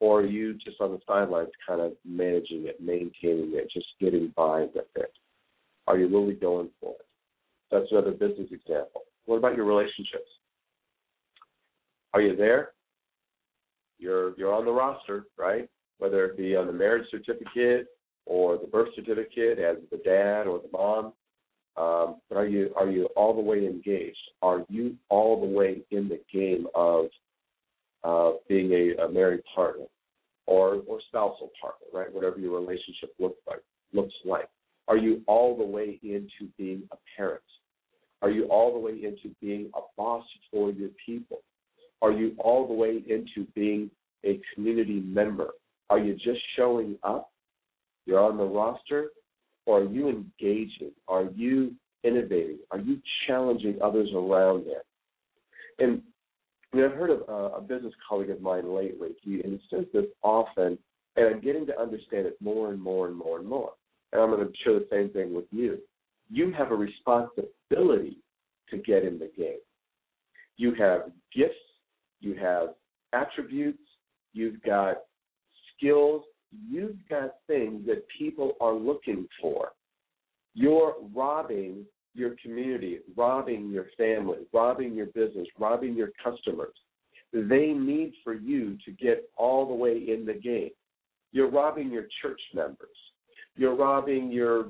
or 0.00 0.20
are 0.20 0.26
you 0.26 0.54
just 0.54 0.80
on 0.80 0.92
the 0.92 1.00
sidelines, 1.06 1.50
kind 1.66 1.82
of 1.82 1.92
managing 2.04 2.66
it, 2.66 2.80
maintaining 2.80 3.52
it, 3.54 3.70
just 3.72 3.86
getting 4.00 4.32
by 4.34 4.62
with 4.74 4.86
it? 4.96 5.12
Are 5.86 5.98
you 5.98 6.08
really 6.08 6.34
going 6.34 6.70
for 6.80 6.92
it? 6.92 7.06
That's 7.70 7.86
another 7.90 8.12
business 8.12 8.48
example. 8.50 9.02
What 9.26 9.36
about 9.36 9.56
your 9.56 9.64
relationships? 9.64 10.28
Are 12.12 12.20
you 12.20 12.36
there? 12.36 12.72
You're 13.98 14.36
you're 14.36 14.52
on 14.52 14.64
the 14.64 14.72
roster, 14.72 15.26
right? 15.38 15.68
Whether 15.98 16.24
it 16.24 16.36
be 16.36 16.56
on 16.56 16.66
the 16.66 16.72
marriage 16.72 17.06
certificate 17.10 17.88
or 18.26 18.58
the 18.58 18.66
birth 18.66 18.88
certificate 18.96 19.58
as 19.58 19.76
the 19.90 19.98
dad 19.98 20.46
or 20.46 20.60
the 20.60 20.70
mom. 20.72 21.12
Um, 21.76 22.16
but 22.28 22.36
are 22.36 22.46
you 22.46 22.72
are 22.76 22.90
you 22.90 23.06
all 23.16 23.34
the 23.34 23.40
way 23.40 23.66
engaged? 23.66 24.18
Are 24.42 24.64
you 24.68 24.96
all 25.08 25.40
the 25.40 25.46
way 25.46 25.82
in 25.90 26.08
the 26.08 26.20
game 26.32 26.66
of 26.74 27.06
uh, 28.02 28.32
being 28.48 28.72
a, 28.72 29.04
a 29.04 29.08
married 29.08 29.42
partner 29.54 29.84
or 30.46 30.82
or 30.86 31.00
spousal 31.08 31.50
partner, 31.60 31.86
right? 31.92 32.12
Whatever 32.12 32.38
your 32.38 32.58
relationship 32.58 33.14
looks 33.18 33.38
like 33.46 33.62
looks 33.92 34.14
like. 34.24 34.48
Are 34.88 34.96
you 34.96 35.22
all 35.28 35.56
the 35.56 35.64
way 35.64 36.00
into 36.02 36.50
being 36.58 36.82
a 36.90 36.96
parent? 37.16 37.42
Are 38.22 38.30
you 38.30 38.44
all 38.46 38.72
the 38.72 38.78
way 38.78 38.92
into 38.92 39.34
being 39.40 39.70
a 39.74 39.80
boss 39.96 40.24
for 40.50 40.70
your 40.70 40.90
people? 41.04 41.38
Are 42.02 42.12
you 42.12 42.34
all 42.38 42.66
the 42.66 42.74
way 42.74 43.02
into 43.08 43.48
being 43.54 43.90
a 44.24 44.40
community 44.54 45.00
member? 45.00 45.48
Are 45.88 45.98
you 45.98 46.14
just 46.14 46.40
showing 46.56 46.96
up? 47.02 47.30
You're 48.06 48.20
on 48.20 48.36
the 48.36 48.44
roster? 48.44 49.08
Or 49.66 49.80
are 49.80 49.84
you 49.84 50.08
engaging? 50.08 50.92
Are 51.08 51.24
you 51.34 51.74
innovating? 52.04 52.58
Are 52.70 52.78
you 52.78 52.98
challenging 53.26 53.78
others 53.82 54.08
around 54.14 54.66
there? 54.66 54.82
And 55.78 56.02
I 56.72 56.76
mean, 56.76 56.86
I've 56.86 56.92
heard 56.92 57.10
of 57.10 57.22
a, 57.28 57.56
a 57.56 57.60
business 57.60 57.92
colleague 58.08 58.30
of 58.30 58.40
mine 58.40 58.74
lately, 58.74 59.10
he, 59.22 59.40
and 59.40 59.52
he 59.52 59.60
says 59.70 59.86
this 59.92 60.06
often, 60.22 60.78
and 61.16 61.26
I'm 61.26 61.40
getting 61.40 61.66
to 61.66 61.78
understand 61.78 62.26
it 62.26 62.36
more 62.40 62.70
and 62.70 62.80
more 62.80 63.08
and 63.08 63.16
more 63.16 63.38
and 63.38 63.48
more. 63.48 63.72
And 64.12 64.22
I'm 64.22 64.30
going 64.30 64.46
to 64.46 64.52
share 64.62 64.74
the 64.74 64.86
same 64.90 65.10
thing 65.10 65.34
with 65.34 65.46
you 65.50 65.78
you 66.30 66.52
have 66.52 66.70
a 66.70 66.76
responsibility 66.76 68.18
to 68.70 68.78
get 68.78 69.04
in 69.04 69.18
the 69.18 69.30
game. 69.36 69.58
You 70.56 70.74
have 70.74 71.10
gifts, 71.34 71.54
you 72.20 72.34
have 72.34 72.70
attributes, 73.12 73.82
you've 74.32 74.62
got 74.62 74.98
skills, 75.76 76.22
you've 76.68 76.96
got 77.08 77.36
things 77.46 77.86
that 77.86 78.04
people 78.16 78.52
are 78.60 78.74
looking 78.74 79.26
for. 79.40 79.72
You're 80.54 80.94
robbing 81.14 81.84
your 82.14 82.34
community, 82.42 82.98
robbing 83.16 83.70
your 83.70 83.86
family, 83.96 84.38
robbing 84.52 84.94
your 84.94 85.06
business, 85.06 85.46
robbing 85.58 85.94
your 85.94 86.10
customers. 86.22 86.74
They 87.32 87.68
need 87.68 88.12
for 88.24 88.34
you 88.34 88.76
to 88.84 88.92
get 88.92 89.30
all 89.36 89.66
the 89.66 89.74
way 89.74 89.96
in 89.96 90.26
the 90.26 90.34
game. 90.34 90.70
You're 91.32 91.50
robbing 91.50 91.90
your 91.90 92.06
church 92.20 92.40
members. 92.52 92.88
You're 93.56 93.76
robbing 93.76 94.32
your 94.32 94.66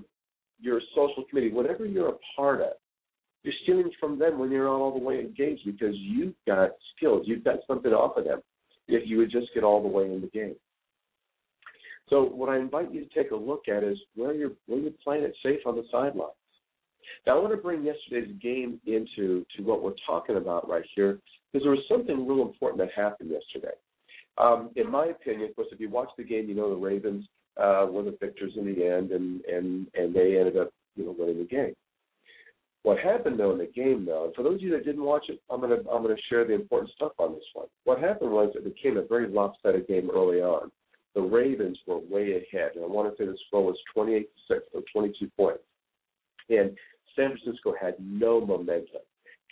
your 0.60 0.80
social 0.94 1.24
committee, 1.28 1.52
whatever 1.52 1.86
you're 1.86 2.10
a 2.10 2.18
part 2.36 2.60
of, 2.60 2.72
you're 3.42 3.54
stealing 3.62 3.90
from 3.98 4.18
them 4.18 4.38
when 4.38 4.50
you're 4.50 4.64
not 4.64 4.76
all 4.76 4.98
the 4.98 5.04
way 5.04 5.18
engaged 5.18 5.62
because 5.64 5.94
you've 5.96 6.34
got 6.46 6.70
skills, 6.96 7.22
you've 7.26 7.44
got 7.44 7.56
something 7.66 7.92
off 7.92 8.16
of 8.16 8.24
them 8.24 8.40
if 8.88 9.08
you 9.08 9.18
would 9.18 9.30
just 9.30 9.48
get 9.54 9.64
all 9.64 9.82
the 9.82 9.88
way 9.88 10.04
in 10.04 10.20
the 10.20 10.26
game. 10.28 10.56
So 12.08 12.24
what 12.24 12.48
I 12.48 12.58
invite 12.58 12.92
you 12.92 13.04
to 13.04 13.14
take 13.14 13.30
a 13.30 13.36
look 13.36 13.68
at 13.68 13.84
is 13.84 13.96
where 14.16 14.34
you're 14.34 14.50
where 14.66 14.80
you're 14.80 14.92
playing 15.02 15.24
it 15.24 15.34
safe 15.42 15.60
on 15.64 15.76
the 15.76 15.84
sidelines. 15.92 16.32
Now 17.26 17.38
I 17.38 17.40
want 17.40 17.52
to 17.52 17.56
bring 17.56 17.84
yesterday's 17.84 18.34
game 18.42 18.80
into 18.86 19.46
to 19.56 19.62
what 19.62 19.82
we're 19.82 19.94
talking 20.06 20.36
about 20.36 20.68
right 20.68 20.84
here 20.94 21.20
because 21.52 21.64
there 21.64 21.70
was 21.70 21.84
something 21.88 22.26
real 22.26 22.42
important 22.42 22.78
that 22.78 22.90
happened 22.94 23.30
yesterday. 23.30 23.74
Um, 24.38 24.70
in 24.76 24.90
my 24.90 25.06
opinion, 25.06 25.48
of 25.48 25.56
course, 25.56 25.68
if 25.70 25.80
you 25.80 25.88
watch 25.88 26.08
the 26.16 26.24
game, 26.24 26.48
you 26.48 26.54
know 26.54 26.70
the 26.70 26.76
Ravens 26.76 27.26
uh, 27.60 27.86
were 27.90 28.02
the 28.02 28.16
victors 28.20 28.52
in 28.56 28.64
the 28.66 28.86
end, 28.86 29.10
and 29.12 29.44
and 29.44 29.86
and 29.94 30.14
they 30.14 30.38
ended 30.38 30.56
up 30.56 30.70
you 30.96 31.04
know 31.04 31.14
winning 31.18 31.38
the 31.38 31.44
game. 31.44 31.74
What 32.82 32.98
happened 32.98 33.38
though 33.38 33.52
in 33.52 33.58
the 33.58 33.66
game 33.66 34.06
though, 34.06 34.26
and 34.26 34.34
for 34.34 34.42
those 34.42 34.54
of 34.54 34.62
you 34.62 34.70
that 34.72 34.84
didn't 34.84 35.04
watch 35.04 35.26
it, 35.28 35.40
I'm 35.50 35.60
gonna 35.60 35.76
I'm 35.92 36.02
gonna 36.02 36.14
share 36.28 36.46
the 36.46 36.54
important 36.54 36.92
stuff 36.92 37.12
on 37.18 37.34
this 37.34 37.44
one. 37.52 37.66
What 37.84 38.00
happened 38.00 38.32
was 38.32 38.52
it 38.54 38.64
became 38.64 38.96
a 38.96 39.06
very 39.06 39.28
lopsided 39.28 39.86
game 39.86 40.10
early 40.12 40.40
on. 40.40 40.70
The 41.14 41.20
Ravens 41.20 41.78
were 41.86 41.98
way 41.98 42.32
ahead, 42.32 42.72
and 42.76 42.84
I 42.84 42.86
want 42.86 43.10
to 43.10 43.22
say 43.22 43.26
the 43.26 43.36
score 43.48 43.64
was 43.64 43.76
28 43.92 44.20
to 44.20 44.54
six, 44.54 44.66
or 44.72 44.82
22 44.92 45.28
points, 45.36 45.62
and 46.48 46.76
San 47.16 47.36
Francisco 47.36 47.74
had 47.78 47.94
no 47.98 48.40
momentum. 48.40 49.02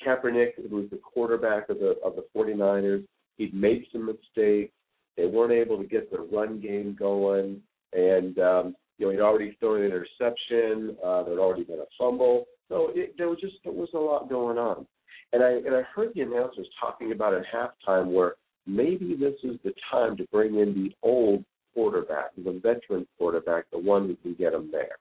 Kaepernick, 0.06 0.54
who 0.70 0.76
was 0.76 0.86
the 0.90 0.98
quarterback 0.98 1.68
of 1.68 1.80
the 1.80 1.96
of 2.04 2.14
the 2.16 2.24
49ers, 2.34 3.04
he'd 3.36 3.52
made 3.52 3.84
some 3.92 4.06
mistakes. 4.06 4.72
They 5.16 5.26
weren't 5.26 5.52
able 5.52 5.76
to 5.78 5.84
get 5.84 6.10
the 6.10 6.20
run 6.20 6.60
game 6.60 6.96
going, 6.98 7.60
and 7.92 8.38
um, 8.38 8.76
you 8.98 9.06
know 9.06 9.12
he'd 9.12 9.20
already 9.20 9.56
thrown 9.60 9.80
an 9.80 9.86
interception. 9.86 10.96
Uh, 11.04 11.22
there'd 11.24 11.38
already 11.38 11.64
been 11.64 11.80
a 11.80 11.88
fumble, 11.98 12.46
so 12.68 12.90
it, 12.94 13.14
there 13.16 13.28
was 13.28 13.38
just 13.40 13.56
there 13.64 13.72
was 13.72 13.88
a 13.94 13.98
lot 13.98 14.28
going 14.28 14.58
on. 14.58 14.86
And 15.32 15.42
I 15.42 15.50
and 15.50 15.74
I 15.74 15.82
heard 15.82 16.12
the 16.14 16.22
announcers 16.22 16.66
talking 16.80 17.12
about 17.12 17.34
at 17.34 17.44
halftime 17.52 18.12
where 18.12 18.34
maybe 18.66 19.16
this 19.18 19.34
is 19.42 19.58
the 19.64 19.72
time 19.90 20.16
to 20.16 20.26
bring 20.32 20.56
in 20.56 20.74
the 20.74 20.90
old 21.02 21.44
quarterback, 21.74 22.30
the 22.36 22.60
veteran 22.62 23.06
quarterback, 23.18 23.64
the 23.70 23.78
one 23.78 24.06
who 24.06 24.16
can 24.16 24.34
get 24.34 24.52
them 24.52 24.68
there. 24.72 24.96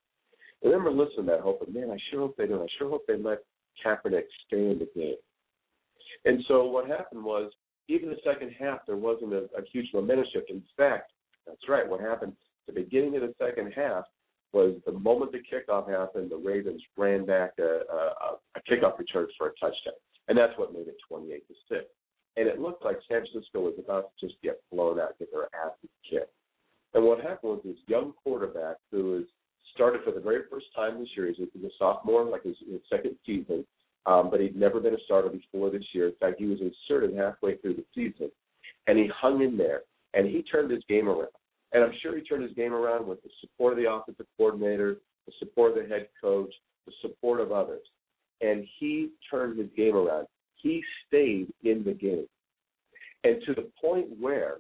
I 0.64 0.68
remember 0.68 0.92
listening 0.92 1.26
to 1.26 1.32
that, 1.34 1.42
hoping, 1.42 1.74
man, 1.74 1.92
I 1.92 1.98
sure 2.10 2.22
hope 2.22 2.36
they 2.38 2.48
don't. 2.48 2.62
I 2.62 2.68
sure 2.78 2.90
hope 2.90 3.04
they 3.08 3.18
let 3.18 3.40
Kaepernick 3.86 4.24
stay 4.48 4.72
in 4.72 4.80
the 4.80 4.90
game. 4.96 5.16
And 6.26 6.44
so 6.48 6.66
what 6.66 6.88
happened 6.88 7.24
was, 7.24 7.52
even 7.90 8.10
the 8.10 8.18
second 8.24 8.52
half, 8.60 8.80
there 8.86 8.98
wasn't 8.98 9.34
a, 9.34 9.44
a 9.58 9.64
huge 9.72 9.88
momentum 9.94 10.26
shift. 10.34 10.50
In 10.50 10.64
fact, 10.76 11.12
that's 11.46 11.70
right. 11.70 11.88
What 11.88 12.02
happened 12.02 12.34
the 12.68 12.74
beginning 12.74 13.16
of 13.16 13.22
the 13.22 13.34
second 13.42 13.72
half 13.76 14.06
was 14.54 14.76
the 14.86 14.92
moment 14.92 15.32
the 15.32 15.40
kickoff 15.40 15.90
happened, 15.90 16.32
the 16.32 16.38
Ravens 16.38 16.82
ran 16.98 17.26
back 17.26 17.52
a, 17.60 17.82
a, 17.92 18.38
a 18.56 18.62
kickoff 18.70 18.98
return 18.98 19.28
for 19.38 19.48
a 19.48 19.52
touchdown, 19.60 19.94
and 20.28 20.38
that's 20.38 20.58
what 20.58 20.74
made 20.74 20.88
it 20.88 20.98
28 21.08 21.48
to 21.48 21.54
six. 21.70 21.86
And 22.38 22.48
it 22.48 22.60
looked 22.60 22.86
like 22.86 22.98
San 23.10 23.26
Francisco 23.26 23.62
was 23.62 23.74
about 23.80 24.12
to 24.20 24.28
just 24.28 24.40
get 24.42 24.62
blown 24.72 25.00
out, 25.00 25.18
get 25.18 25.32
their 25.32 25.50
asses 25.56 25.90
kicked. 26.10 26.32
And 26.94 27.04
what 27.04 27.20
happened 27.20 27.52
was 27.52 27.62
this 27.66 27.78
young 27.88 28.14
quarterback 28.24 28.78
who 28.92 29.12
was 29.12 29.24
started 29.74 30.02
for 30.04 30.12
the 30.12 30.20
very 30.20 30.42
first 30.50 30.68
time 30.76 31.00
this 31.00 31.10
year. 31.16 31.28
He's 31.28 31.64
a 31.64 31.70
sophomore, 31.78 32.24
like 32.26 32.44
his, 32.44 32.56
his 32.70 32.82
second 32.90 33.16
season, 33.26 33.66
um, 34.06 34.30
but 34.30 34.40
he'd 34.40 34.56
never 34.56 34.80
been 34.80 34.94
a 34.94 35.04
starter 35.06 35.30
before 35.30 35.70
this 35.70 35.84
year. 35.94 36.08
In 36.08 36.16
fact, 36.20 36.40
he 36.40 36.46
was 36.46 36.60
inserted 36.62 37.16
halfway 37.16 37.58
through 37.58 37.76
the 37.76 37.86
season, 37.94 38.32
and 38.88 38.98
he 38.98 39.10
hung 39.16 39.42
in 39.42 39.58
there, 39.58 39.82
and 40.14 40.28
he 40.28 40.42
turned 40.44 40.72
his 40.72 40.84
game 40.88 41.10
around. 41.10 41.28
And 41.74 41.84
I'm 41.84 41.94
sure 42.02 42.16
he 42.16 42.24
turned 42.24 42.44
his 42.44 42.54
game 42.54 42.74
around 42.74 43.06
with 43.06 43.22
the 43.24 43.30
support 43.42 43.74
of 43.74 43.80
the 43.80 43.92
offensive 43.92 44.26
coordinator, 44.38 44.98
the 45.26 45.34
support 45.40 45.78
of 45.78 45.84
the 45.84 45.94
head 45.94 46.08
coach, 46.22 46.54
the 46.86 46.94
support 47.02 47.42
of 47.42 47.52
others. 47.52 47.82
And 48.42 48.66
he 48.80 49.10
turned 49.30 49.58
his 49.58 49.68
game 49.76 49.96
around. 49.96 50.28
He 50.56 50.84
stayed 51.08 51.52
in 51.64 51.84
the 51.84 51.94
game. 51.94 52.28
And 53.24 53.42
to 53.46 53.54
the 53.54 53.70
point 53.82 54.08
where, 54.20 54.58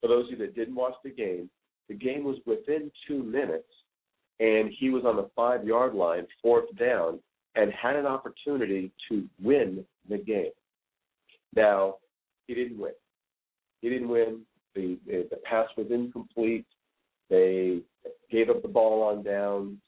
for 0.00 0.08
those 0.08 0.26
of 0.26 0.32
you 0.32 0.36
that 0.38 0.54
didn't 0.54 0.74
watch 0.74 0.94
the 1.04 1.10
game, 1.10 1.50
the 1.88 1.94
game 1.94 2.24
was 2.24 2.36
within 2.46 2.90
two 3.06 3.22
minutes 3.22 3.68
and 4.40 4.70
he 4.78 4.90
was 4.90 5.04
on 5.04 5.16
the 5.16 5.28
five 5.34 5.64
yard 5.64 5.94
line, 5.94 6.26
fourth 6.40 6.66
down, 6.78 7.18
and 7.56 7.72
had 7.72 7.96
an 7.96 8.06
opportunity 8.06 8.92
to 9.08 9.24
win 9.42 9.84
the 10.08 10.18
game. 10.18 10.52
Now, 11.56 11.96
he 12.46 12.54
didn't 12.54 12.78
win. 12.78 12.92
He 13.80 13.88
didn't 13.88 14.08
win. 14.08 14.42
The 14.74 14.98
the 15.06 15.38
pass 15.44 15.66
was 15.76 15.86
incomplete. 15.90 16.66
They 17.30 17.80
gave 18.30 18.48
up 18.48 18.62
the 18.62 18.68
ball 18.68 19.02
on 19.02 19.22
downs, 19.22 19.78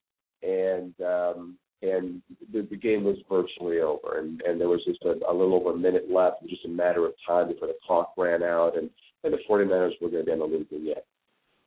and 0.42 0.94
um, 1.00 1.58
and 1.82 2.20
the, 2.52 2.66
the 2.70 2.76
game 2.76 3.04
was 3.04 3.16
virtually 3.28 3.80
over. 3.80 4.18
And, 4.18 4.40
and 4.42 4.60
there 4.60 4.68
was 4.68 4.84
just 4.84 5.02
a, 5.02 5.12
a 5.28 5.32
little 5.32 5.54
over 5.54 5.70
a 5.70 5.76
minute 5.76 6.10
left, 6.10 6.42
just 6.49 6.64
a 6.64 6.68
matter 6.68 7.06
of 7.06 7.12
time 7.26 7.49
before 7.49 7.68
the 7.68 7.76
clock 7.87 8.12
ran 8.16 8.42
out, 8.42 8.76
and, 8.76 8.90
and 9.25 9.32
the 9.32 9.38
49ers 9.49 9.92
were 10.00 10.10
going 10.10 10.26
to 10.26 10.32
on 10.32 10.38
the 10.40 10.44
losing 10.44 10.88
end. 10.88 10.96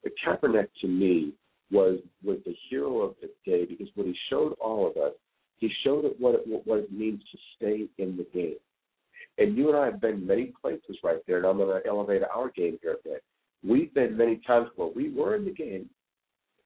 But 0.03 0.13
Kaepernick, 0.23 0.67
to 0.81 0.87
me, 0.87 1.33
was 1.71 1.99
was 2.23 2.37
the 2.45 2.55
hero 2.69 2.99
of 2.99 3.15
the 3.21 3.29
day 3.49 3.65
because 3.65 3.87
what 3.95 4.05
he 4.05 4.15
showed 4.29 4.53
all 4.61 4.87
of 4.87 4.97
us, 4.97 5.13
he 5.57 5.71
showed 5.83 6.05
it 6.05 6.15
what 6.19 6.35
it, 6.35 6.41
what 6.65 6.79
it 6.79 6.91
means 6.91 7.21
to 7.31 7.37
stay 7.55 7.87
in 7.97 8.17
the 8.17 8.27
game. 8.33 8.55
And 9.37 9.57
you 9.57 9.69
and 9.69 9.77
I 9.77 9.85
have 9.85 10.01
been 10.01 10.25
many 10.25 10.53
places 10.61 10.97
right 11.03 11.19
there, 11.27 11.37
and 11.37 11.45
I'm 11.45 11.57
going 11.57 11.81
to 11.81 11.87
elevate 11.87 12.21
our 12.23 12.49
game 12.51 12.77
here 12.81 12.93
a 12.93 13.07
bit. 13.07 13.23
We've 13.67 13.93
been 13.93 14.17
many 14.17 14.41
times 14.45 14.67
where 14.75 14.89
we 14.93 15.09
were 15.09 15.35
in 15.35 15.45
the 15.45 15.51
game, 15.51 15.89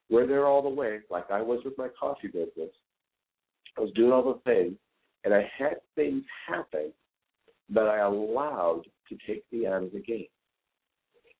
we're 0.09 0.27
there 0.27 0.47
all 0.47 0.61
the 0.61 0.69
way, 0.69 0.99
like 1.09 1.29
I 1.29 1.41
was 1.41 1.59
with 1.65 1.77
my 1.77 1.89
coffee 1.99 2.27
business. 2.27 2.71
I 3.77 3.81
was 3.81 3.91
doing 3.93 4.11
all 4.11 4.23
the 4.23 4.39
things, 4.49 4.75
and 5.23 5.33
I 5.33 5.49
had 5.57 5.75
things 5.95 6.23
happen 6.47 6.91
that 7.69 7.87
I 7.87 7.99
allowed 7.99 8.83
to 9.09 9.17
take 9.27 9.43
me 9.51 9.67
out 9.67 9.83
of 9.83 9.91
the 9.91 9.99
game. 9.99 10.27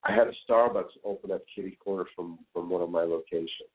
I 0.04 0.12
had 0.12 0.28
a 0.28 0.34
Starbucks 0.50 0.92
open 1.04 1.32
up 1.32 1.42
kitty 1.54 1.78
corner 1.84 2.06
from 2.16 2.40
from 2.54 2.70
one 2.70 2.82
of 2.82 2.90
my 2.90 3.04
locations. 3.04 3.70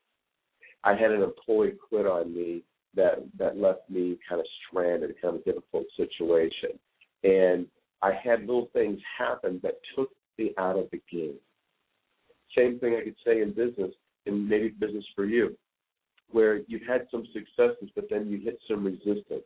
I 0.85 0.95
had 0.95 1.11
an 1.11 1.23
employee 1.23 1.75
quit 1.89 2.07
on 2.07 2.35
me 2.35 2.63
that 2.95 3.25
that 3.39 3.57
left 3.57 3.89
me 3.91 4.19
kind 4.29 4.41
of 4.41 4.47
stranded, 4.69 5.15
kind 5.21 5.37
of 5.37 5.45
difficult 5.45 5.85
situation, 5.97 6.79
and 7.25 7.67
I 8.03 8.13
had 8.13 8.41
little 8.41 8.69
things 8.73 8.99
happen 9.19 9.61
that 9.63 9.75
took 9.97 10.11
me 10.39 10.53
out 10.59 10.79
of 10.79 10.89
the 10.91 11.01
game. 11.11 11.35
Same 12.57 12.79
thing 12.79 12.97
I 13.01 13.05
could 13.05 13.17
say 13.25 13.41
in 13.41 13.53
business, 13.53 13.93
and 14.27 14.49
maybe 14.49 14.69
business 14.69 15.05
for 15.15 15.25
you, 15.25 15.57
where 16.31 16.61
you've 16.67 16.87
had 16.87 17.07
some 17.11 17.25
successes, 17.33 17.91
but 17.95 18.07
then 18.11 18.29
you 18.29 18.39
hit 18.39 18.59
some 18.69 18.85
resistance, 18.85 19.45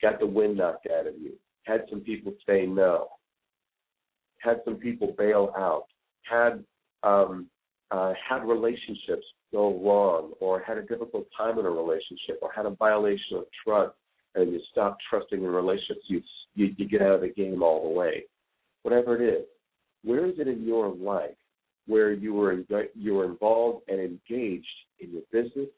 got 0.00 0.18
the 0.18 0.26
wind 0.26 0.56
knocked 0.56 0.86
out 0.86 1.06
of 1.06 1.14
you, 1.18 1.32
had 1.64 1.84
some 1.88 2.00
people 2.00 2.32
say 2.46 2.66
no, 2.66 3.08
had 4.38 4.60
some 4.64 4.76
people 4.76 5.14
bail 5.16 5.52
out, 5.56 5.86
had 6.22 6.64
um, 7.02 7.46
uh, 7.90 8.12
had 8.28 8.44
relationships 8.44 9.24
go 9.52 9.78
wrong, 9.84 10.32
or 10.40 10.60
had 10.60 10.78
a 10.78 10.82
difficult 10.82 11.26
time 11.36 11.58
in 11.58 11.66
a 11.66 11.70
relationship, 11.70 12.38
or 12.40 12.50
had 12.52 12.66
a 12.66 12.70
violation 12.70 13.36
of 13.36 13.44
trust, 13.64 13.94
and 14.34 14.52
you 14.52 14.60
stop 14.70 14.96
trusting 15.08 15.42
in 15.42 15.46
relationships, 15.46 16.00
you, 16.08 16.22
you 16.54 16.74
you 16.76 16.88
get 16.88 17.02
out 17.02 17.14
of 17.14 17.20
the 17.20 17.28
game 17.28 17.62
all 17.62 17.88
the 17.88 17.94
way. 17.94 18.24
Whatever 18.82 19.20
it 19.20 19.26
is, 19.26 19.44
where 20.04 20.26
is 20.26 20.34
it 20.38 20.48
in 20.48 20.64
your 20.64 20.88
life 20.88 21.36
where 21.86 22.12
you 22.12 22.34
were 22.34 22.52
in, 22.52 22.66
you 22.94 23.14
were 23.14 23.24
involved 23.24 23.82
and 23.88 24.00
engaged 24.00 24.66
in 25.00 25.12
your 25.12 25.22
business, 25.32 25.68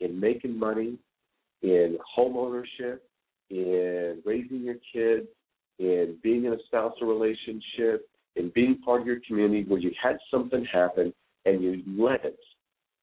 in 0.00 0.18
making 0.18 0.58
money, 0.58 0.98
in 1.62 1.98
home 2.14 2.36
ownership, 2.36 3.02
in 3.50 4.22
raising 4.24 4.62
your 4.62 4.76
kids, 4.92 5.26
in 5.78 6.16
being 6.22 6.44
in 6.44 6.52
a 6.52 6.58
spousal 6.66 7.06
relationship, 7.06 8.08
in 8.36 8.50
being 8.54 8.78
part 8.84 9.00
of 9.00 9.06
your 9.06 9.20
community 9.26 9.64
where 9.64 9.80
you 9.80 9.92
had 10.02 10.18
something 10.30 10.64
happen 10.70 11.12
and 11.46 11.62
you 11.62 11.82
let 11.98 12.24
it, 12.24 12.38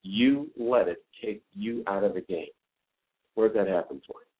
you 0.03 0.49
let 0.57 0.87
it 0.87 1.03
take 1.23 1.41
you 1.53 1.83
out 1.87 2.03
of 2.03 2.13
the 2.13 2.21
game. 2.21 2.47
Where 3.35 3.49
did 3.49 3.57
that 3.57 3.67
happen 3.67 4.01
for 4.07 4.15
you? 4.19 4.36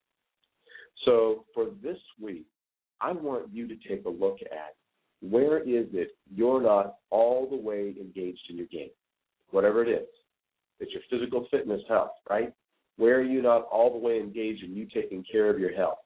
So 1.06 1.46
for 1.54 1.68
this 1.84 1.98
week, 2.22 2.46
I 3.02 3.12
want 3.12 3.50
you 3.52 3.68
to 3.68 3.76
take 3.88 4.06
a 4.06 4.10
look 4.10 4.40
at 4.42 4.76
where 5.22 5.60
is 5.60 5.88
it 5.94 6.16
you're 6.34 6.62
not 6.62 6.96
all 7.10 7.48
the 7.50 7.56
way 7.56 7.96
engaged 8.00 8.42
in 8.50 8.58
your 8.58 8.68
game, 8.68 8.90
whatever 9.52 9.84
it 9.84 9.90
is. 9.90 10.08
It's 10.80 10.92
your 10.92 11.02
physical 11.10 11.48
fitness 11.50 11.82
health, 11.88 12.12
right? 12.30 12.54
Where 12.98 13.18
are 13.18 13.24
you 13.24 13.42
not 13.42 13.68
all 13.72 13.92
the 13.92 14.00
way 14.00 14.20
engaged 14.20 14.64
in 14.64 14.76
you 14.76 14.86
taking 14.86 15.24
care 15.32 15.50
of 15.50 15.60
your 15.60 15.74
health? 15.74 16.00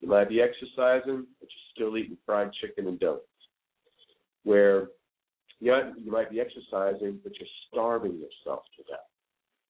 You 0.00 0.08
might 0.08 0.28
be 0.28 0.42
exercising, 0.42 1.26
but 1.40 1.48
you're 1.48 1.74
still 1.74 1.96
eating 1.96 2.18
fried 2.26 2.50
chicken 2.60 2.86
and 2.88 3.00
donuts 3.00 3.24
where 4.44 4.88
you, 5.60 5.74
you 5.98 6.12
might 6.12 6.30
be 6.30 6.40
exercising, 6.40 7.18
but 7.22 7.32
you're 7.38 7.48
starving 7.68 8.12
yourself 8.12 8.62
to 8.76 8.82
death, 8.84 9.00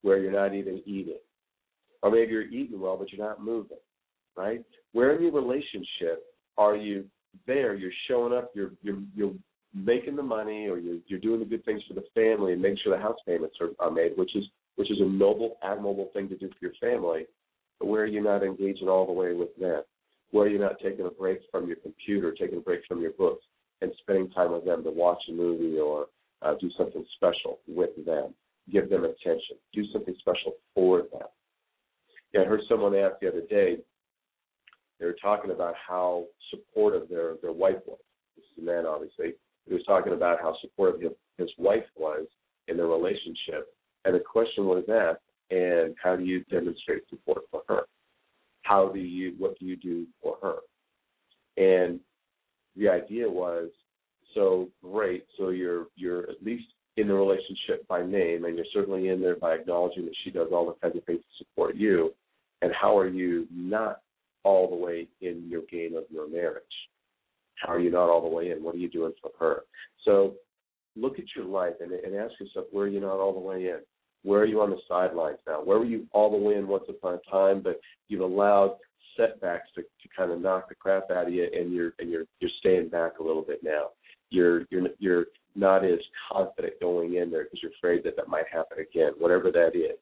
where 0.02 0.18
you're 0.18 0.32
not 0.32 0.54
even 0.54 0.82
eating. 0.84 1.18
Or 2.02 2.10
maybe 2.10 2.32
you're 2.32 2.42
eating 2.42 2.78
well, 2.78 2.96
but 2.96 3.10
you're 3.10 3.26
not 3.26 3.42
moving, 3.42 3.78
right? 4.36 4.64
Where 4.92 5.14
in 5.14 5.22
your 5.22 5.32
relationship 5.32 6.24
are 6.56 6.76
you 6.76 7.04
there? 7.46 7.74
You're 7.74 7.92
showing 8.08 8.32
up, 8.32 8.50
you're, 8.54 8.72
you're, 8.82 8.98
you're 9.14 9.34
making 9.74 10.16
the 10.16 10.22
money, 10.22 10.66
or 10.66 10.78
you're, 10.78 10.98
you're 11.06 11.20
doing 11.20 11.40
the 11.40 11.46
good 11.46 11.64
things 11.64 11.82
for 11.86 11.94
the 11.94 12.04
family 12.14 12.52
and 12.52 12.62
making 12.62 12.78
sure 12.82 12.96
the 12.96 13.02
house 13.02 13.18
payments 13.26 13.56
are, 13.60 13.70
are 13.78 13.90
made, 13.90 14.12
which 14.16 14.34
is, 14.36 14.44
which 14.76 14.90
is 14.90 14.98
a 15.00 15.04
noble, 15.04 15.58
admirable 15.62 16.10
thing 16.12 16.28
to 16.28 16.36
do 16.36 16.48
for 16.48 16.56
your 16.60 16.74
family. 16.80 17.26
But 17.78 17.86
where 17.86 18.02
are 18.02 18.06
you 18.06 18.22
not 18.22 18.42
engaging 18.42 18.88
all 18.88 19.06
the 19.06 19.12
way 19.12 19.34
with 19.34 19.54
them? 19.56 19.82
Where 20.30 20.46
are 20.46 20.50
you 20.50 20.58
not 20.58 20.80
taking 20.82 21.06
a 21.06 21.10
break 21.10 21.40
from 21.50 21.66
your 21.66 21.76
computer, 21.76 22.32
taking 22.32 22.58
a 22.58 22.62
break 22.62 22.80
from 22.88 23.00
your 23.00 23.12
books? 23.12 23.44
and 23.82 23.92
spending 24.00 24.30
time 24.30 24.52
with 24.52 24.64
them 24.64 24.82
to 24.82 24.90
watch 24.90 25.22
a 25.28 25.32
movie 25.32 25.78
or 25.78 26.06
Uh, 26.42 26.54
do 26.60 26.70
something 26.76 27.04
special 27.16 27.60
with 27.66 27.94
them. 28.04 28.34
Give 28.70 28.90
them 28.90 29.04
attention. 29.04 29.56
Do 29.72 29.82
something 29.90 30.14
special 30.18 30.52
for 30.74 31.02
them. 31.10 31.28
Yeah, 32.32 32.42
I 32.42 32.44
heard 32.44 32.60
someone 32.68 32.94
ask 32.94 33.18
the 33.20 33.28
other 33.28 33.40
day. 33.40 33.78
They 34.98 35.06
were 35.06 35.16
talking 35.20 35.50
about 35.50 35.74
how 35.74 36.24
supportive 36.50 37.08
their 37.08 37.34
their 37.42 37.52
wife 37.52 37.76
was. 37.86 37.98
This 38.36 38.44
is 38.56 38.62
a 38.62 38.66
man, 38.66 38.86
obviously. 38.86 39.34
He 39.66 39.74
was 39.74 39.84
talking 39.84 40.12
about 40.12 40.40
how 40.40 40.56
supportive 40.60 41.00
his, 41.00 41.12
his 41.38 41.50
wife 41.58 41.84
was 41.96 42.26
in 42.68 42.76
their 42.76 42.86
relationship, 42.86 43.74
and 44.04 44.14
the 44.14 44.20
question 44.20 44.66
was 44.66 44.84
asked, 44.88 45.20
and 45.50 45.94
how 46.02 46.16
do 46.16 46.24
you 46.24 46.44
demonstrate 46.44 47.02
support 47.08 47.42
for 47.50 47.62
her? 47.68 47.82
How 48.62 48.88
do 48.88 48.98
you, 48.98 49.34
what 49.38 49.58
do 49.58 49.66
you 49.66 49.76
do 49.76 50.06
for 50.22 50.38
her? 50.42 50.56
And 51.56 52.00
the 52.76 52.88
idea 52.88 53.28
was, 53.28 53.70
so 54.34 54.68
great, 54.82 55.24
so 55.38 55.48
you're 55.48 55.86
you're 55.96 56.30
at 56.30 56.42
least 56.44 56.66
in 56.96 57.08
the 57.08 57.14
relationship 57.14 57.86
by 57.88 58.04
name, 58.04 58.44
and 58.44 58.56
you're 58.56 58.66
certainly 58.72 59.08
in 59.08 59.20
there 59.20 59.36
by 59.36 59.54
acknowledging 59.54 60.04
that 60.04 60.14
she 60.24 60.30
does 60.30 60.48
all 60.52 60.66
the 60.66 60.74
kinds 60.80 60.96
of 60.96 61.04
things 61.04 61.20
to 61.20 61.44
support 61.44 61.76
you. 61.76 62.14
And 62.62 62.72
how 62.72 62.96
are 62.98 63.08
you 63.08 63.46
not 63.52 64.00
all 64.46 64.70
the 64.70 64.76
way 64.76 65.08
in 65.20 65.44
your 65.48 65.62
game 65.70 65.96
of 65.96 66.04
your 66.08 66.30
marriage? 66.30 66.62
How 67.56 67.72
are 67.72 67.80
you 67.80 67.90
not 67.90 68.08
all 68.08 68.22
the 68.22 68.34
way 68.34 68.50
in? 68.52 68.62
What 68.62 68.76
are 68.76 68.78
you 68.78 68.88
doing 68.88 69.12
for 69.20 69.30
her? 69.40 69.62
So 70.04 70.34
look 70.94 71.18
at 71.18 71.24
your 71.34 71.46
life 71.46 71.74
and, 71.80 71.90
and 71.90 72.14
ask 72.14 72.38
yourself, 72.38 72.66
where 72.70 72.84
are 72.84 72.88
you 72.88 73.00
not 73.00 73.18
all 73.18 73.32
the 73.32 73.40
way 73.40 73.66
in? 73.66 73.80
Where 74.22 74.40
are 74.40 74.46
you 74.46 74.60
on 74.60 74.70
the 74.70 74.78
sidelines 74.88 75.38
now? 75.46 75.62
Where 75.64 75.78
were 75.78 75.84
you 75.84 76.06
all 76.12 76.30
the 76.30 76.36
way 76.36 76.54
in 76.54 76.68
once 76.68 76.84
upon 76.88 77.14
a 77.14 77.30
time, 77.30 77.60
but 77.60 77.80
you've 78.08 78.20
allowed 78.20 78.76
setbacks 79.16 79.68
to, 79.74 79.82
to 79.82 80.08
kind 80.16 80.30
of 80.30 80.40
knock 80.40 80.68
the 80.68 80.74
crap 80.74 81.10
out 81.10 81.28
of 81.28 81.32
you, 81.32 81.48
and 81.52 81.72
you're 81.72 81.92
and 81.98 82.10
you're 82.10 82.24
you're 82.40 82.50
staying 82.58 82.88
back 82.88 83.18
a 83.18 83.22
little 83.22 83.42
bit 83.42 83.60
now. 83.62 83.88
You're 84.30 84.64
you're 84.70 84.88
you're 84.98 85.26
not 85.54 85.84
as 85.84 86.00
confident 86.30 86.74
going 86.80 87.14
in 87.14 87.30
there 87.30 87.44
because 87.44 87.60
you're 87.62 87.72
afraid 87.78 88.04
that 88.04 88.16
that 88.16 88.28
might 88.28 88.46
happen 88.52 88.78
again. 88.78 89.12
Whatever 89.18 89.50
that 89.52 89.74
is, 89.74 89.96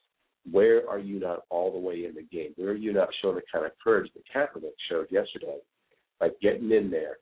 where 0.50 0.88
are 0.88 0.98
you 0.98 1.18
not 1.18 1.44
all 1.50 1.72
the 1.72 1.78
way 1.78 2.04
in 2.04 2.14
the 2.14 2.22
game? 2.22 2.52
Where 2.56 2.70
are 2.70 2.76
you 2.76 2.92
not 2.92 3.08
showing 3.20 3.36
the 3.36 3.42
kind 3.50 3.64
of 3.64 3.72
courage 3.82 4.10
that 4.14 4.24
Kaepernick 4.34 4.72
showed 4.90 5.06
yesterday 5.10 5.58
by 6.20 6.28
getting 6.40 6.70
in 6.70 6.90
there 6.90 7.16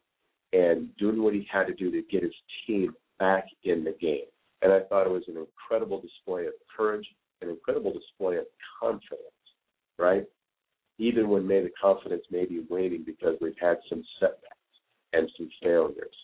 and 0.52 0.94
doing 0.96 1.22
what 1.22 1.34
he 1.34 1.46
had 1.50 1.66
to 1.66 1.74
do 1.74 1.90
to 1.90 2.02
get 2.10 2.22
his 2.22 2.32
team 2.66 2.92
back 3.18 3.46
in 3.64 3.84
the 3.84 3.94
game. 4.00 4.26
And 4.62 4.72
I 4.72 4.80
thought 4.80 5.06
it 5.06 5.12
was 5.12 5.24
an 5.28 5.36
incredible 5.36 6.00
display 6.00 6.46
of 6.46 6.52
courage, 6.76 7.06
an 7.40 7.48
incredible 7.48 7.92
display 7.92 8.36
of 8.36 8.44
confidence, 8.80 9.20
right? 9.98 10.24
Even 10.98 11.28
when 11.28 11.46
maybe 11.46 11.66
the 11.66 11.72
confidence 11.80 12.22
may 12.30 12.44
be 12.44 12.64
waning 12.68 13.02
because 13.04 13.36
we've 13.40 13.58
had 13.60 13.78
some 13.88 14.04
setbacks 14.20 14.56
and 15.12 15.30
some 15.36 15.48
failures. 15.62 16.14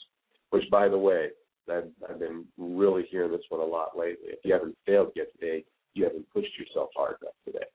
Which, 0.51 0.65
by 0.71 0.89
the 0.89 0.99
way, 0.99 1.29
I've, 1.71 1.89
I've 2.09 2.19
been 2.19 2.45
really 2.57 3.07
hearing 3.11 3.33
this 3.33 3.43
one 3.49 3.61
a 3.61 3.65
lot 3.65 3.99
lately. 3.99 4.29
If 4.29 4.39
you 4.45 4.53
haven't 4.53 4.77
failed 4.87 5.13
yet 5.15 5.27
today, 5.33 5.65
you 5.99 6.05
haven't 6.05 6.31
pushed 6.33 6.57
yourself 6.59 6.91
hard 6.97 7.17
enough 7.21 7.35
today. 7.45 7.67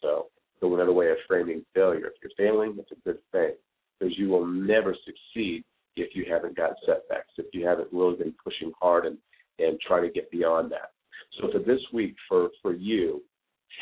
So, 0.00 0.26
so 0.60 0.74
another 0.74 0.92
way 0.92 1.10
of 1.10 1.16
framing 1.26 1.64
failure. 1.74 2.06
If 2.06 2.14
you're 2.22 2.32
failing, 2.36 2.74
that's 2.76 2.92
a 2.92 3.04
good 3.04 3.18
thing 3.32 3.52
because 3.98 4.16
you 4.18 4.28
will 4.28 4.46
never 4.46 4.94
succeed 5.04 5.64
if 5.96 6.14
you 6.14 6.24
haven't 6.28 6.56
got 6.56 6.76
setbacks, 6.86 7.30
if 7.38 7.46
you 7.52 7.66
haven't 7.66 7.88
really 7.92 8.16
been 8.16 8.34
pushing 8.42 8.72
hard 8.80 9.06
and, 9.06 9.16
and 9.58 9.78
trying 9.80 10.02
to 10.02 10.10
get 10.10 10.30
beyond 10.30 10.72
that. 10.72 10.92
So 11.38 11.50
for 11.52 11.58
this 11.58 11.80
week, 11.92 12.16
for, 12.28 12.50
for 12.62 12.74
you, 12.74 13.22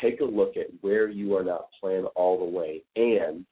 take 0.01 0.21
a 0.21 0.25
look 0.25 0.57
at 0.57 0.67
where 0.81 1.09
you 1.09 1.35
are 1.35 1.43
not 1.43 1.67
playing 1.79 2.05
all 2.15 2.39
the 2.39 2.57
way 2.57 2.83
and 2.95 3.45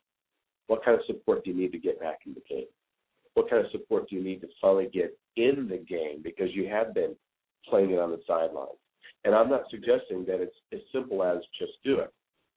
what 0.67 0.83
kind 0.85 0.97
of 0.97 1.05
support 1.05 1.43
do 1.43 1.51
you 1.51 1.57
need 1.57 1.71
to 1.73 1.77
get 1.77 1.99
back 1.99 2.19
in 2.25 2.33
the 2.33 2.41
game? 2.47 2.67
What 3.33 3.49
kind 3.49 3.65
of 3.65 3.71
support 3.71 4.09
do 4.09 4.15
you 4.15 4.23
need 4.23 4.41
to 4.41 4.47
finally 4.61 4.89
get 4.91 5.17
in 5.35 5.67
the 5.69 5.77
game 5.77 6.21
because 6.23 6.49
you 6.53 6.67
have 6.67 6.93
been 6.93 7.15
playing 7.67 7.91
it 7.91 7.99
on 7.99 8.11
the 8.11 8.21
sidelines? 8.27 8.80
And 9.23 9.35
I'm 9.35 9.49
not 9.49 9.63
suggesting 9.69 10.25
that 10.25 10.41
it's 10.41 10.55
as 10.73 10.79
simple 10.91 11.23
as 11.23 11.37
just 11.59 11.73
do 11.83 11.99
it. 11.99 12.11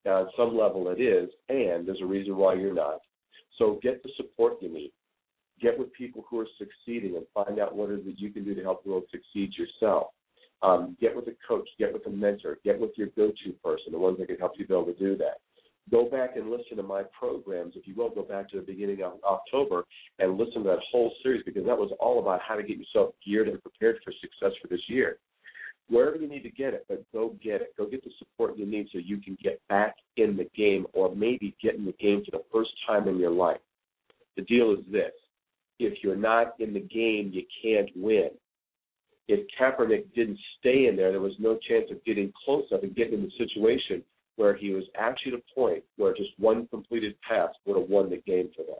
Now, 0.05 0.23
at 0.23 0.29
some 0.37 0.57
level 0.57 0.89
it 0.89 1.01
is, 1.01 1.31
and 1.49 1.87
there's 1.87 2.01
a 2.03 2.07
reason 2.07 2.37
why 2.37 2.55
you're 2.55 2.75
not. 2.75 3.01
So 3.59 3.79
get 3.83 4.03
the 4.03 4.11
support 4.17 4.55
you 4.61 4.73
need. 4.73 4.93
Get 5.61 5.79
with 5.79 5.93
people 5.93 6.25
who 6.29 6.41
are 6.41 6.47
succeeding 6.59 7.17
and 7.17 7.27
find 7.33 7.59
out 7.59 7.75
what 7.75 7.91
it 7.91 8.01
is 8.01 8.07
that 8.07 8.19
you 8.19 8.31
can 8.31 8.45
do 8.45 8.55
to 8.55 8.63
help 8.63 8.83
you 8.85 9.03
succeed 9.11 9.53
yourself. 9.57 10.09
Um, 10.63 10.97
get 11.01 11.15
with 11.15 11.27
a 11.29 11.35
coach, 11.47 11.69
get 11.79 11.93
with 11.93 12.07
a 12.07 12.11
mentor, 12.11 12.59
get 12.65 12.81
with 12.81 12.91
your 12.97 13.09
go-to 13.09 13.53
person, 13.63 13.93
the 13.93 13.99
ones 13.99 14.19
that 14.19 14.29
can 14.29 14.39
help 14.39 14.53
you 14.57 14.67
be 14.67 14.75
able 14.75 14.87
to 14.87 14.95
do 14.95 15.17
that. 15.19 15.41
Go 15.91 16.09
back 16.09 16.37
and 16.37 16.51
listen 16.51 16.79
to 16.79 16.83
my 16.83 17.03
programs, 17.19 17.75
if 17.77 17.87
you 17.87 17.95
will. 17.95 18.09
Go 18.09 18.23
back 18.23 18.49
to 18.51 18.57
the 18.57 18.63
beginning 18.63 19.03
of 19.03 19.21
October 19.23 19.85
and 20.19 20.39
listen 20.39 20.63
to 20.63 20.71
that 20.71 20.79
whole 20.91 21.13
series 21.23 21.43
because 21.45 21.67
that 21.67 21.77
was 21.77 21.91
all 22.01 22.19
about 22.21 22.41
how 22.41 22.55
to 22.55 22.63
get 22.63 22.79
yourself 22.79 23.15
geared 23.25 23.49
and 23.49 23.61
prepared 23.63 23.99
for 24.03 24.13
success 24.21 24.57
for 24.63 24.69
this 24.69 24.81
year 24.89 25.19
wherever 25.89 26.17
you 26.17 26.29
need 26.29 26.43
to 26.43 26.51
get 26.51 26.75
it, 26.75 26.85
but 26.89 27.05
go 27.13 27.35
get 27.43 27.61
it. 27.61 27.75
Go 27.77 27.87
get 27.87 28.05
the 28.05 28.11
support 28.19 28.57
you 28.57 28.67
need 28.67 28.89
so 28.93 28.99
you 28.99 29.19
can 29.19 29.37
get 29.43 29.61
back 29.69 29.97
in 30.17 30.37
the 30.37 30.49
game 30.57 30.87
or 30.93 31.15
maybe 31.15 31.57
get 31.63 31.75
in 31.75 31.85
the 31.85 31.93
game 31.93 32.23
for 32.25 32.39
the 32.39 32.45
first 32.53 32.71
time 32.87 33.09
in 33.09 33.19
your 33.19 33.31
life. 33.31 33.61
The 34.37 34.43
deal 34.43 34.73
is 34.73 34.85
this 34.91 35.13
if 35.79 36.03
you're 36.03 36.17
not 36.17 36.55
in 36.61 36.73
the 36.73 36.81
game, 36.81 37.31
you 37.33 37.43
can't 37.63 37.91
win. 37.97 38.31
If 39.27 39.47
Kaepernick 39.59 40.15
didn't 40.15 40.39
stay 40.61 40.87
in 40.87 40.97
there, 40.97 41.11
there 41.11 41.21
was 41.21 41.35
no 41.39 41.59
chance 41.69 41.87
of 41.91 42.05
getting 42.05 42.33
close 42.45 42.65
enough 42.71 42.83
and 42.83 42.95
getting 42.95 43.15
in 43.15 43.23
the 43.23 43.31
situation 43.39 44.03
where 44.37 44.55
he 44.55 44.71
was 44.71 44.85
actually 44.99 45.33
at 45.33 45.39
a 45.39 45.55
point 45.55 45.83
where 45.97 46.15
just 46.15 46.31
one 46.39 46.67
completed 46.69 47.15
pass 47.27 47.51
would 47.65 47.79
have 47.79 47.89
won 47.89 48.11
the 48.11 48.23
game 48.27 48.51
for 48.55 48.65
them. 48.65 48.77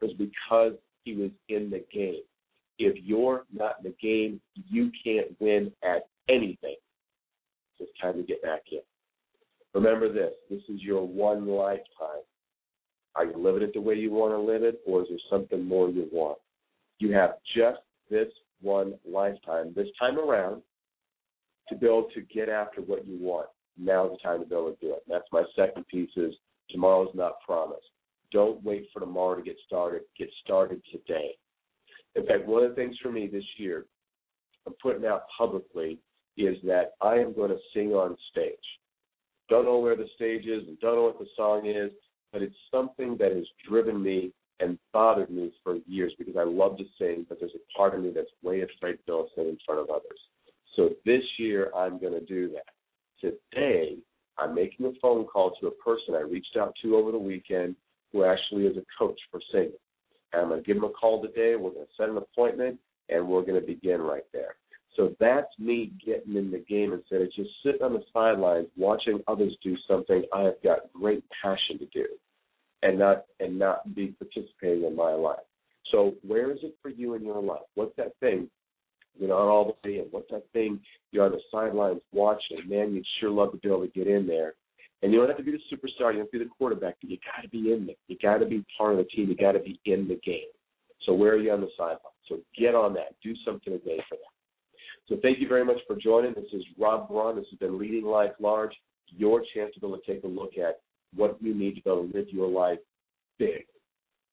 It 0.00 0.04
was 0.04 0.14
because 0.14 0.74
he 1.04 1.14
was 1.14 1.30
in 1.48 1.70
the 1.70 1.84
game. 1.92 2.22
If 2.78 2.96
you're 3.04 3.44
not 3.52 3.76
in 3.78 3.90
the 3.90 3.96
game, 4.00 4.40
you 4.68 4.90
can't 5.04 5.28
win 5.40 5.72
at 5.82 6.06
anything. 6.28 6.76
So 7.76 7.84
it's 7.84 8.00
time 8.00 8.14
to 8.14 8.22
get 8.22 8.42
back 8.42 8.62
in. 8.72 8.80
Remember 9.74 10.12
this 10.12 10.32
this 10.50 10.62
is 10.68 10.82
your 10.82 11.06
one 11.06 11.46
lifetime. 11.46 12.24
Are 13.14 13.24
you 13.24 13.36
living 13.36 13.62
it 13.62 13.74
the 13.74 13.80
way 13.80 13.94
you 13.94 14.10
want 14.10 14.32
to 14.32 14.38
live 14.38 14.62
it, 14.62 14.80
or 14.86 15.02
is 15.02 15.08
there 15.08 15.18
something 15.30 15.66
more 15.66 15.88
you 15.88 16.08
want? 16.12 16.38
You 16.98 17.12
have 17.14 17.34
just 17.56 17.80
this 18.10 18.28
one 18.60 18.94
lifetime, 19.06 19.72
this 19.74 19.88
time 19.98 20.18
around, 20.18 20.62
to 21.68 21.76
be 21.76 21.86
able 21.86 22.08
to 22.14 22.20
get 22.22 22.48
after 22.48 22.80
what 22.80 23.06
you 23.06 23.18
want. 23.20 23.48
Now's 23.78 24.12
the 24.12 24.28
time 24.28 24.40
to 24.40 24.46
be 24.46 24.54
able 24.54 24.72
to 24.72 24.76
do 24.80 24.92
it. 24.92 25.02
That's 25.08 25.26
my 25.32 25.44
second 25.54 25.86
piece 25.88 26.10
is 26.16 26.34
tomorrow's 26.70 27.14
not 27.14 27.40
promised. 27.44 27.86
Don't 28.32 28.62
wait 28.64 28.88
for 28.92 29.00
tomorrow 29.00 29.36
to 29.36 29.42
get 29.42 29.56
started. 29.66 30.02
Get 30.18 30.28
started 30.44 30.82
today. 30.90 31.36
In 32.16 32.26
fact, 32.26 32.46
one 32.46 32.64
of 32.64 32.70
the 32.70 32.76
things 32.76 32.96
for 33.02 33.12
me 33.12 33.26
this 33.26 33.44
year, 33.56 33.86
I'm 34.66 34.74
putting 34.82 35.06
out 35.06 35.22
publicly, 35.36 35.98
is 36.36 36.56
that 36.64 36.92
I 37.00 37.14
am 37.16 37.34
going 37.34 37.50
to 37.50 37.58
sing 37.74 37.92
on 37.92 38.16
stage. 38.30 38.54
Don't 39.48 39.64
know 39.64 39.78
where 39.78 39.96
the 39.96 40.08
stage 40.14 40.46
is 40.46 40.68
and 40.68 40.78
don't 40.80 40.96
know 40.96 41.04
what 41.04 41.18
the 41.18 41.26
song 41.36 41.66
is, 41.66 41.90
but 42.32 42.42
it's 42.42 42.54
something 42.70 43.16
that 43.18 43.32
has 43.32 43.46
driven 43.68 44.02
me 44.02 44.32
and 44.60 44.78
bothered 44.92 45.30
me 45.30 45.52
for 45.62 45.78
years 45.86 46.12
because 46.18 46.36
I 46.36 46.44
love 46.44 46.76
to 46.78 46.84
sing, 46.98 47.24
but 47.28 47.38
there's 47.40 47.54
a 47.54 47.78
part 47.78 47.94
of 47.94 48.02
me 48.02 48.12
that's 48.14 48.30
way 48.42 48.62
afraid 48.62 48.98
to 49.06 49.26
sing 49.34 49.48
in 49.48 49.58
front 49.64 49.80
of 49.80 49.88
others. 49.90 50.18
So 50.76 50.90
this 51.04 51.22
year 51.38 51.70
I'm 51.76 51.98
going 51.98 52.12
to 52.12 52.24
do 52.24 52.50
that. 52.50 52.66
Today 53.20 53.96
I'm 54.38 54.54
making 54.54 54.86
a 54.86 54.92
phone 55.00 55.24
call 55.26 55.54
to 55.60 55.68
a 55.68 55.70
person 55.72 56.14
I 56.14 56.20
reached 56.20 56.56
out 56.56 56.74
to 56.82 56.96
over 56.96 57.10
the 57.10 57.18
weekend 57.18 57.74
who 58.12 58.24
actually 58.24 58.66
is 58.66 58.76
a 58.76 58.84
coach 58.98 59.18
for 59.30 59.40
singing. 59.52 59.72
I'm 60.34 60.48
going 60.48 60.62
to 60.62 60.66
give 60.66 60.76
him 60.76 60.84
a 60.84 60.90
call 60.90 61.22
today. 61.22 61.56
We're 61.56 61.70
going 61.70 61.86
to 61.86 61.92
set 61.96 62.08
an 62.08 62.16
appointment, 62.16 62.78
and 63.08 63.26
we're 63.26 63.42
going 63.42 63.60
to 63.60 63.66
begin 63.66 64.00
right 64.00 64.24
there. 64.32 64.56
So 64.96 65.14
that's 65.20 65.46
me 65.58 65.92
getting 66.04 66.36
in 66.36 66.50
the 66.50 66.64
game 66.68 66.92
instead 66.92 67.22
of 67.22 67.32
just 67.32 67.50
sitting 67.64 67.82
on 67.82 67.92
the 67.92 68.02
sidelines 68.12 68.66
watching 68.76 69.20
others 69.28 69.56
do 69.62 69.76
something 69.86 70.24
I 70.34 70.42
have 70.42 70.62
got 70.64 70.92
great 70.92 71.22
passion 71.42 71.78
to 71.78 71.86
do, 71.86 72.06
and 72.82 72.98
not 72.98 73.24
and 73.38 73.58
not 73.58 73.94
be 73.94 74.08
participating 74.18 74.84
in 74.84 74.96
my 74.96 75.12
life. 75.12 75.38
So 75.92 76.14
where 76.26 76.50
is 76.50 76.58
it 76.62 76.74
for 76.82 76.88
you 76.88 77.14
in 77.14 77.24
your 77.24 77.40
life? 77.40 77.62
What's 77.74 77.96
that 77.96 78.12
thing 78.20 78.50
you're 79.18 79.28
not 79.28 79.38
all 79.38 79.76
the 79.82 79.88
way 79.88 79.98
in? 79.98 80.06
What's 80.10 80.30
that 80.30 80.44
thing 80.52 80.80
you're 81.12 81.24
on 81.24 81.32
the 81.32 81.40
sidelines 81.50 82.00
watching? 82.12 82.68
Man, 82.68 82.94
you'd 82.94 83.06
sure 83.20 83.30
love 83.30 83.52
to 83.52 83.58
be 83.58 83.68
able 83.68 83.82
to 83.82 83.88
get 83.88 84.06
in 84.06 84.26
there. 84.26 84.54
And 85.02 85.12
you 85.12 85.18
don't 85.18 85.28
have 85.28 85.36
to 85.36 85.44
be 85.44 85.52
the 85.52 85.58
superstar, 85.70 86.12
you 86.12 86.18
don't 86.18 86.18
have 86.18 86.30
to 86.30 86.38
be 86.38 86.44
the 86.44 86.50
quarterback, 86.58 86.96
but 87.00 87.10
you 87.10 87.18
got 87.24 87.42
to 87.42 87.48
be 87.48 87.72
in 87.72 87.86
there. 87.86 87.96
You 88.08 88.16
got 88.20 88.38
to 88.38 88.46
be 88.46 88.64
part 88.76 88.92
of 88.92 88.98
the 88.98 89.04
team. 89.04 89.28
You 89.28 89.36
got 89.36 89.52
to 89.52 89.60
be 89.60 89.80
in 89.84 90.08
the 90.08 90.18
game. 90.24 90.50
So 91.06 91.14
where 91.14 91.32
are 91.32 91.38
you 91.38 91.52
on 91.52 91.60
the 91.60 91.70
sideline? 91.76 91.98
So 92.28 92.38
get 92.58 92.74
on 92.74 92.94
that. 92.94 93.14
Do 93.22 93.34
something 93.44 93.72
today 93.72 94.02
for 94.08 94.16
that. 94.16 94.32
So 95.08 95.16
thank 95.22 95.38
you 95.38 95.48
very 95.48 95.64
much 95.64 95.78
for 95.86 95.96
joining. 95.96 96.34
This 96.34 96.52
is 96.52 96.62
Robb 96.78 97.08
Braun. 97.08 97.36
This 97.36 97.46
has 97.50 97.58
been 97.58 97.78
Leading 97.78 98.04
Life 98.04 98.32
Large, 98.40 98.74
your 99.16 99.42
chance 99.54 99.72
to 99.74 99.80
be 99.80 99.86
able 99.86 99.98
to 99.98 100.12
take 100.12 100.24
a 100.24 100.26
look 100.26 100.58
at 100.58 100.80
what 101.14 101.38
you 101.40 101.54
need 101.54 101.76
to 101.76 101.82
be 101.82 101.90
able 101.90 102.08
to 102.08 102.16
live 102.16 102.26
your 102.30 102.48
life 102.48 102.78
big 103.38 103.64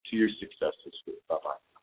to 0.10 0.16
your 0.16 0.30
success 0.40 0.74
this 0.84 0.94
week. 1.08 1.16
Bye 1.30 1.38
bye. 1.44 1.75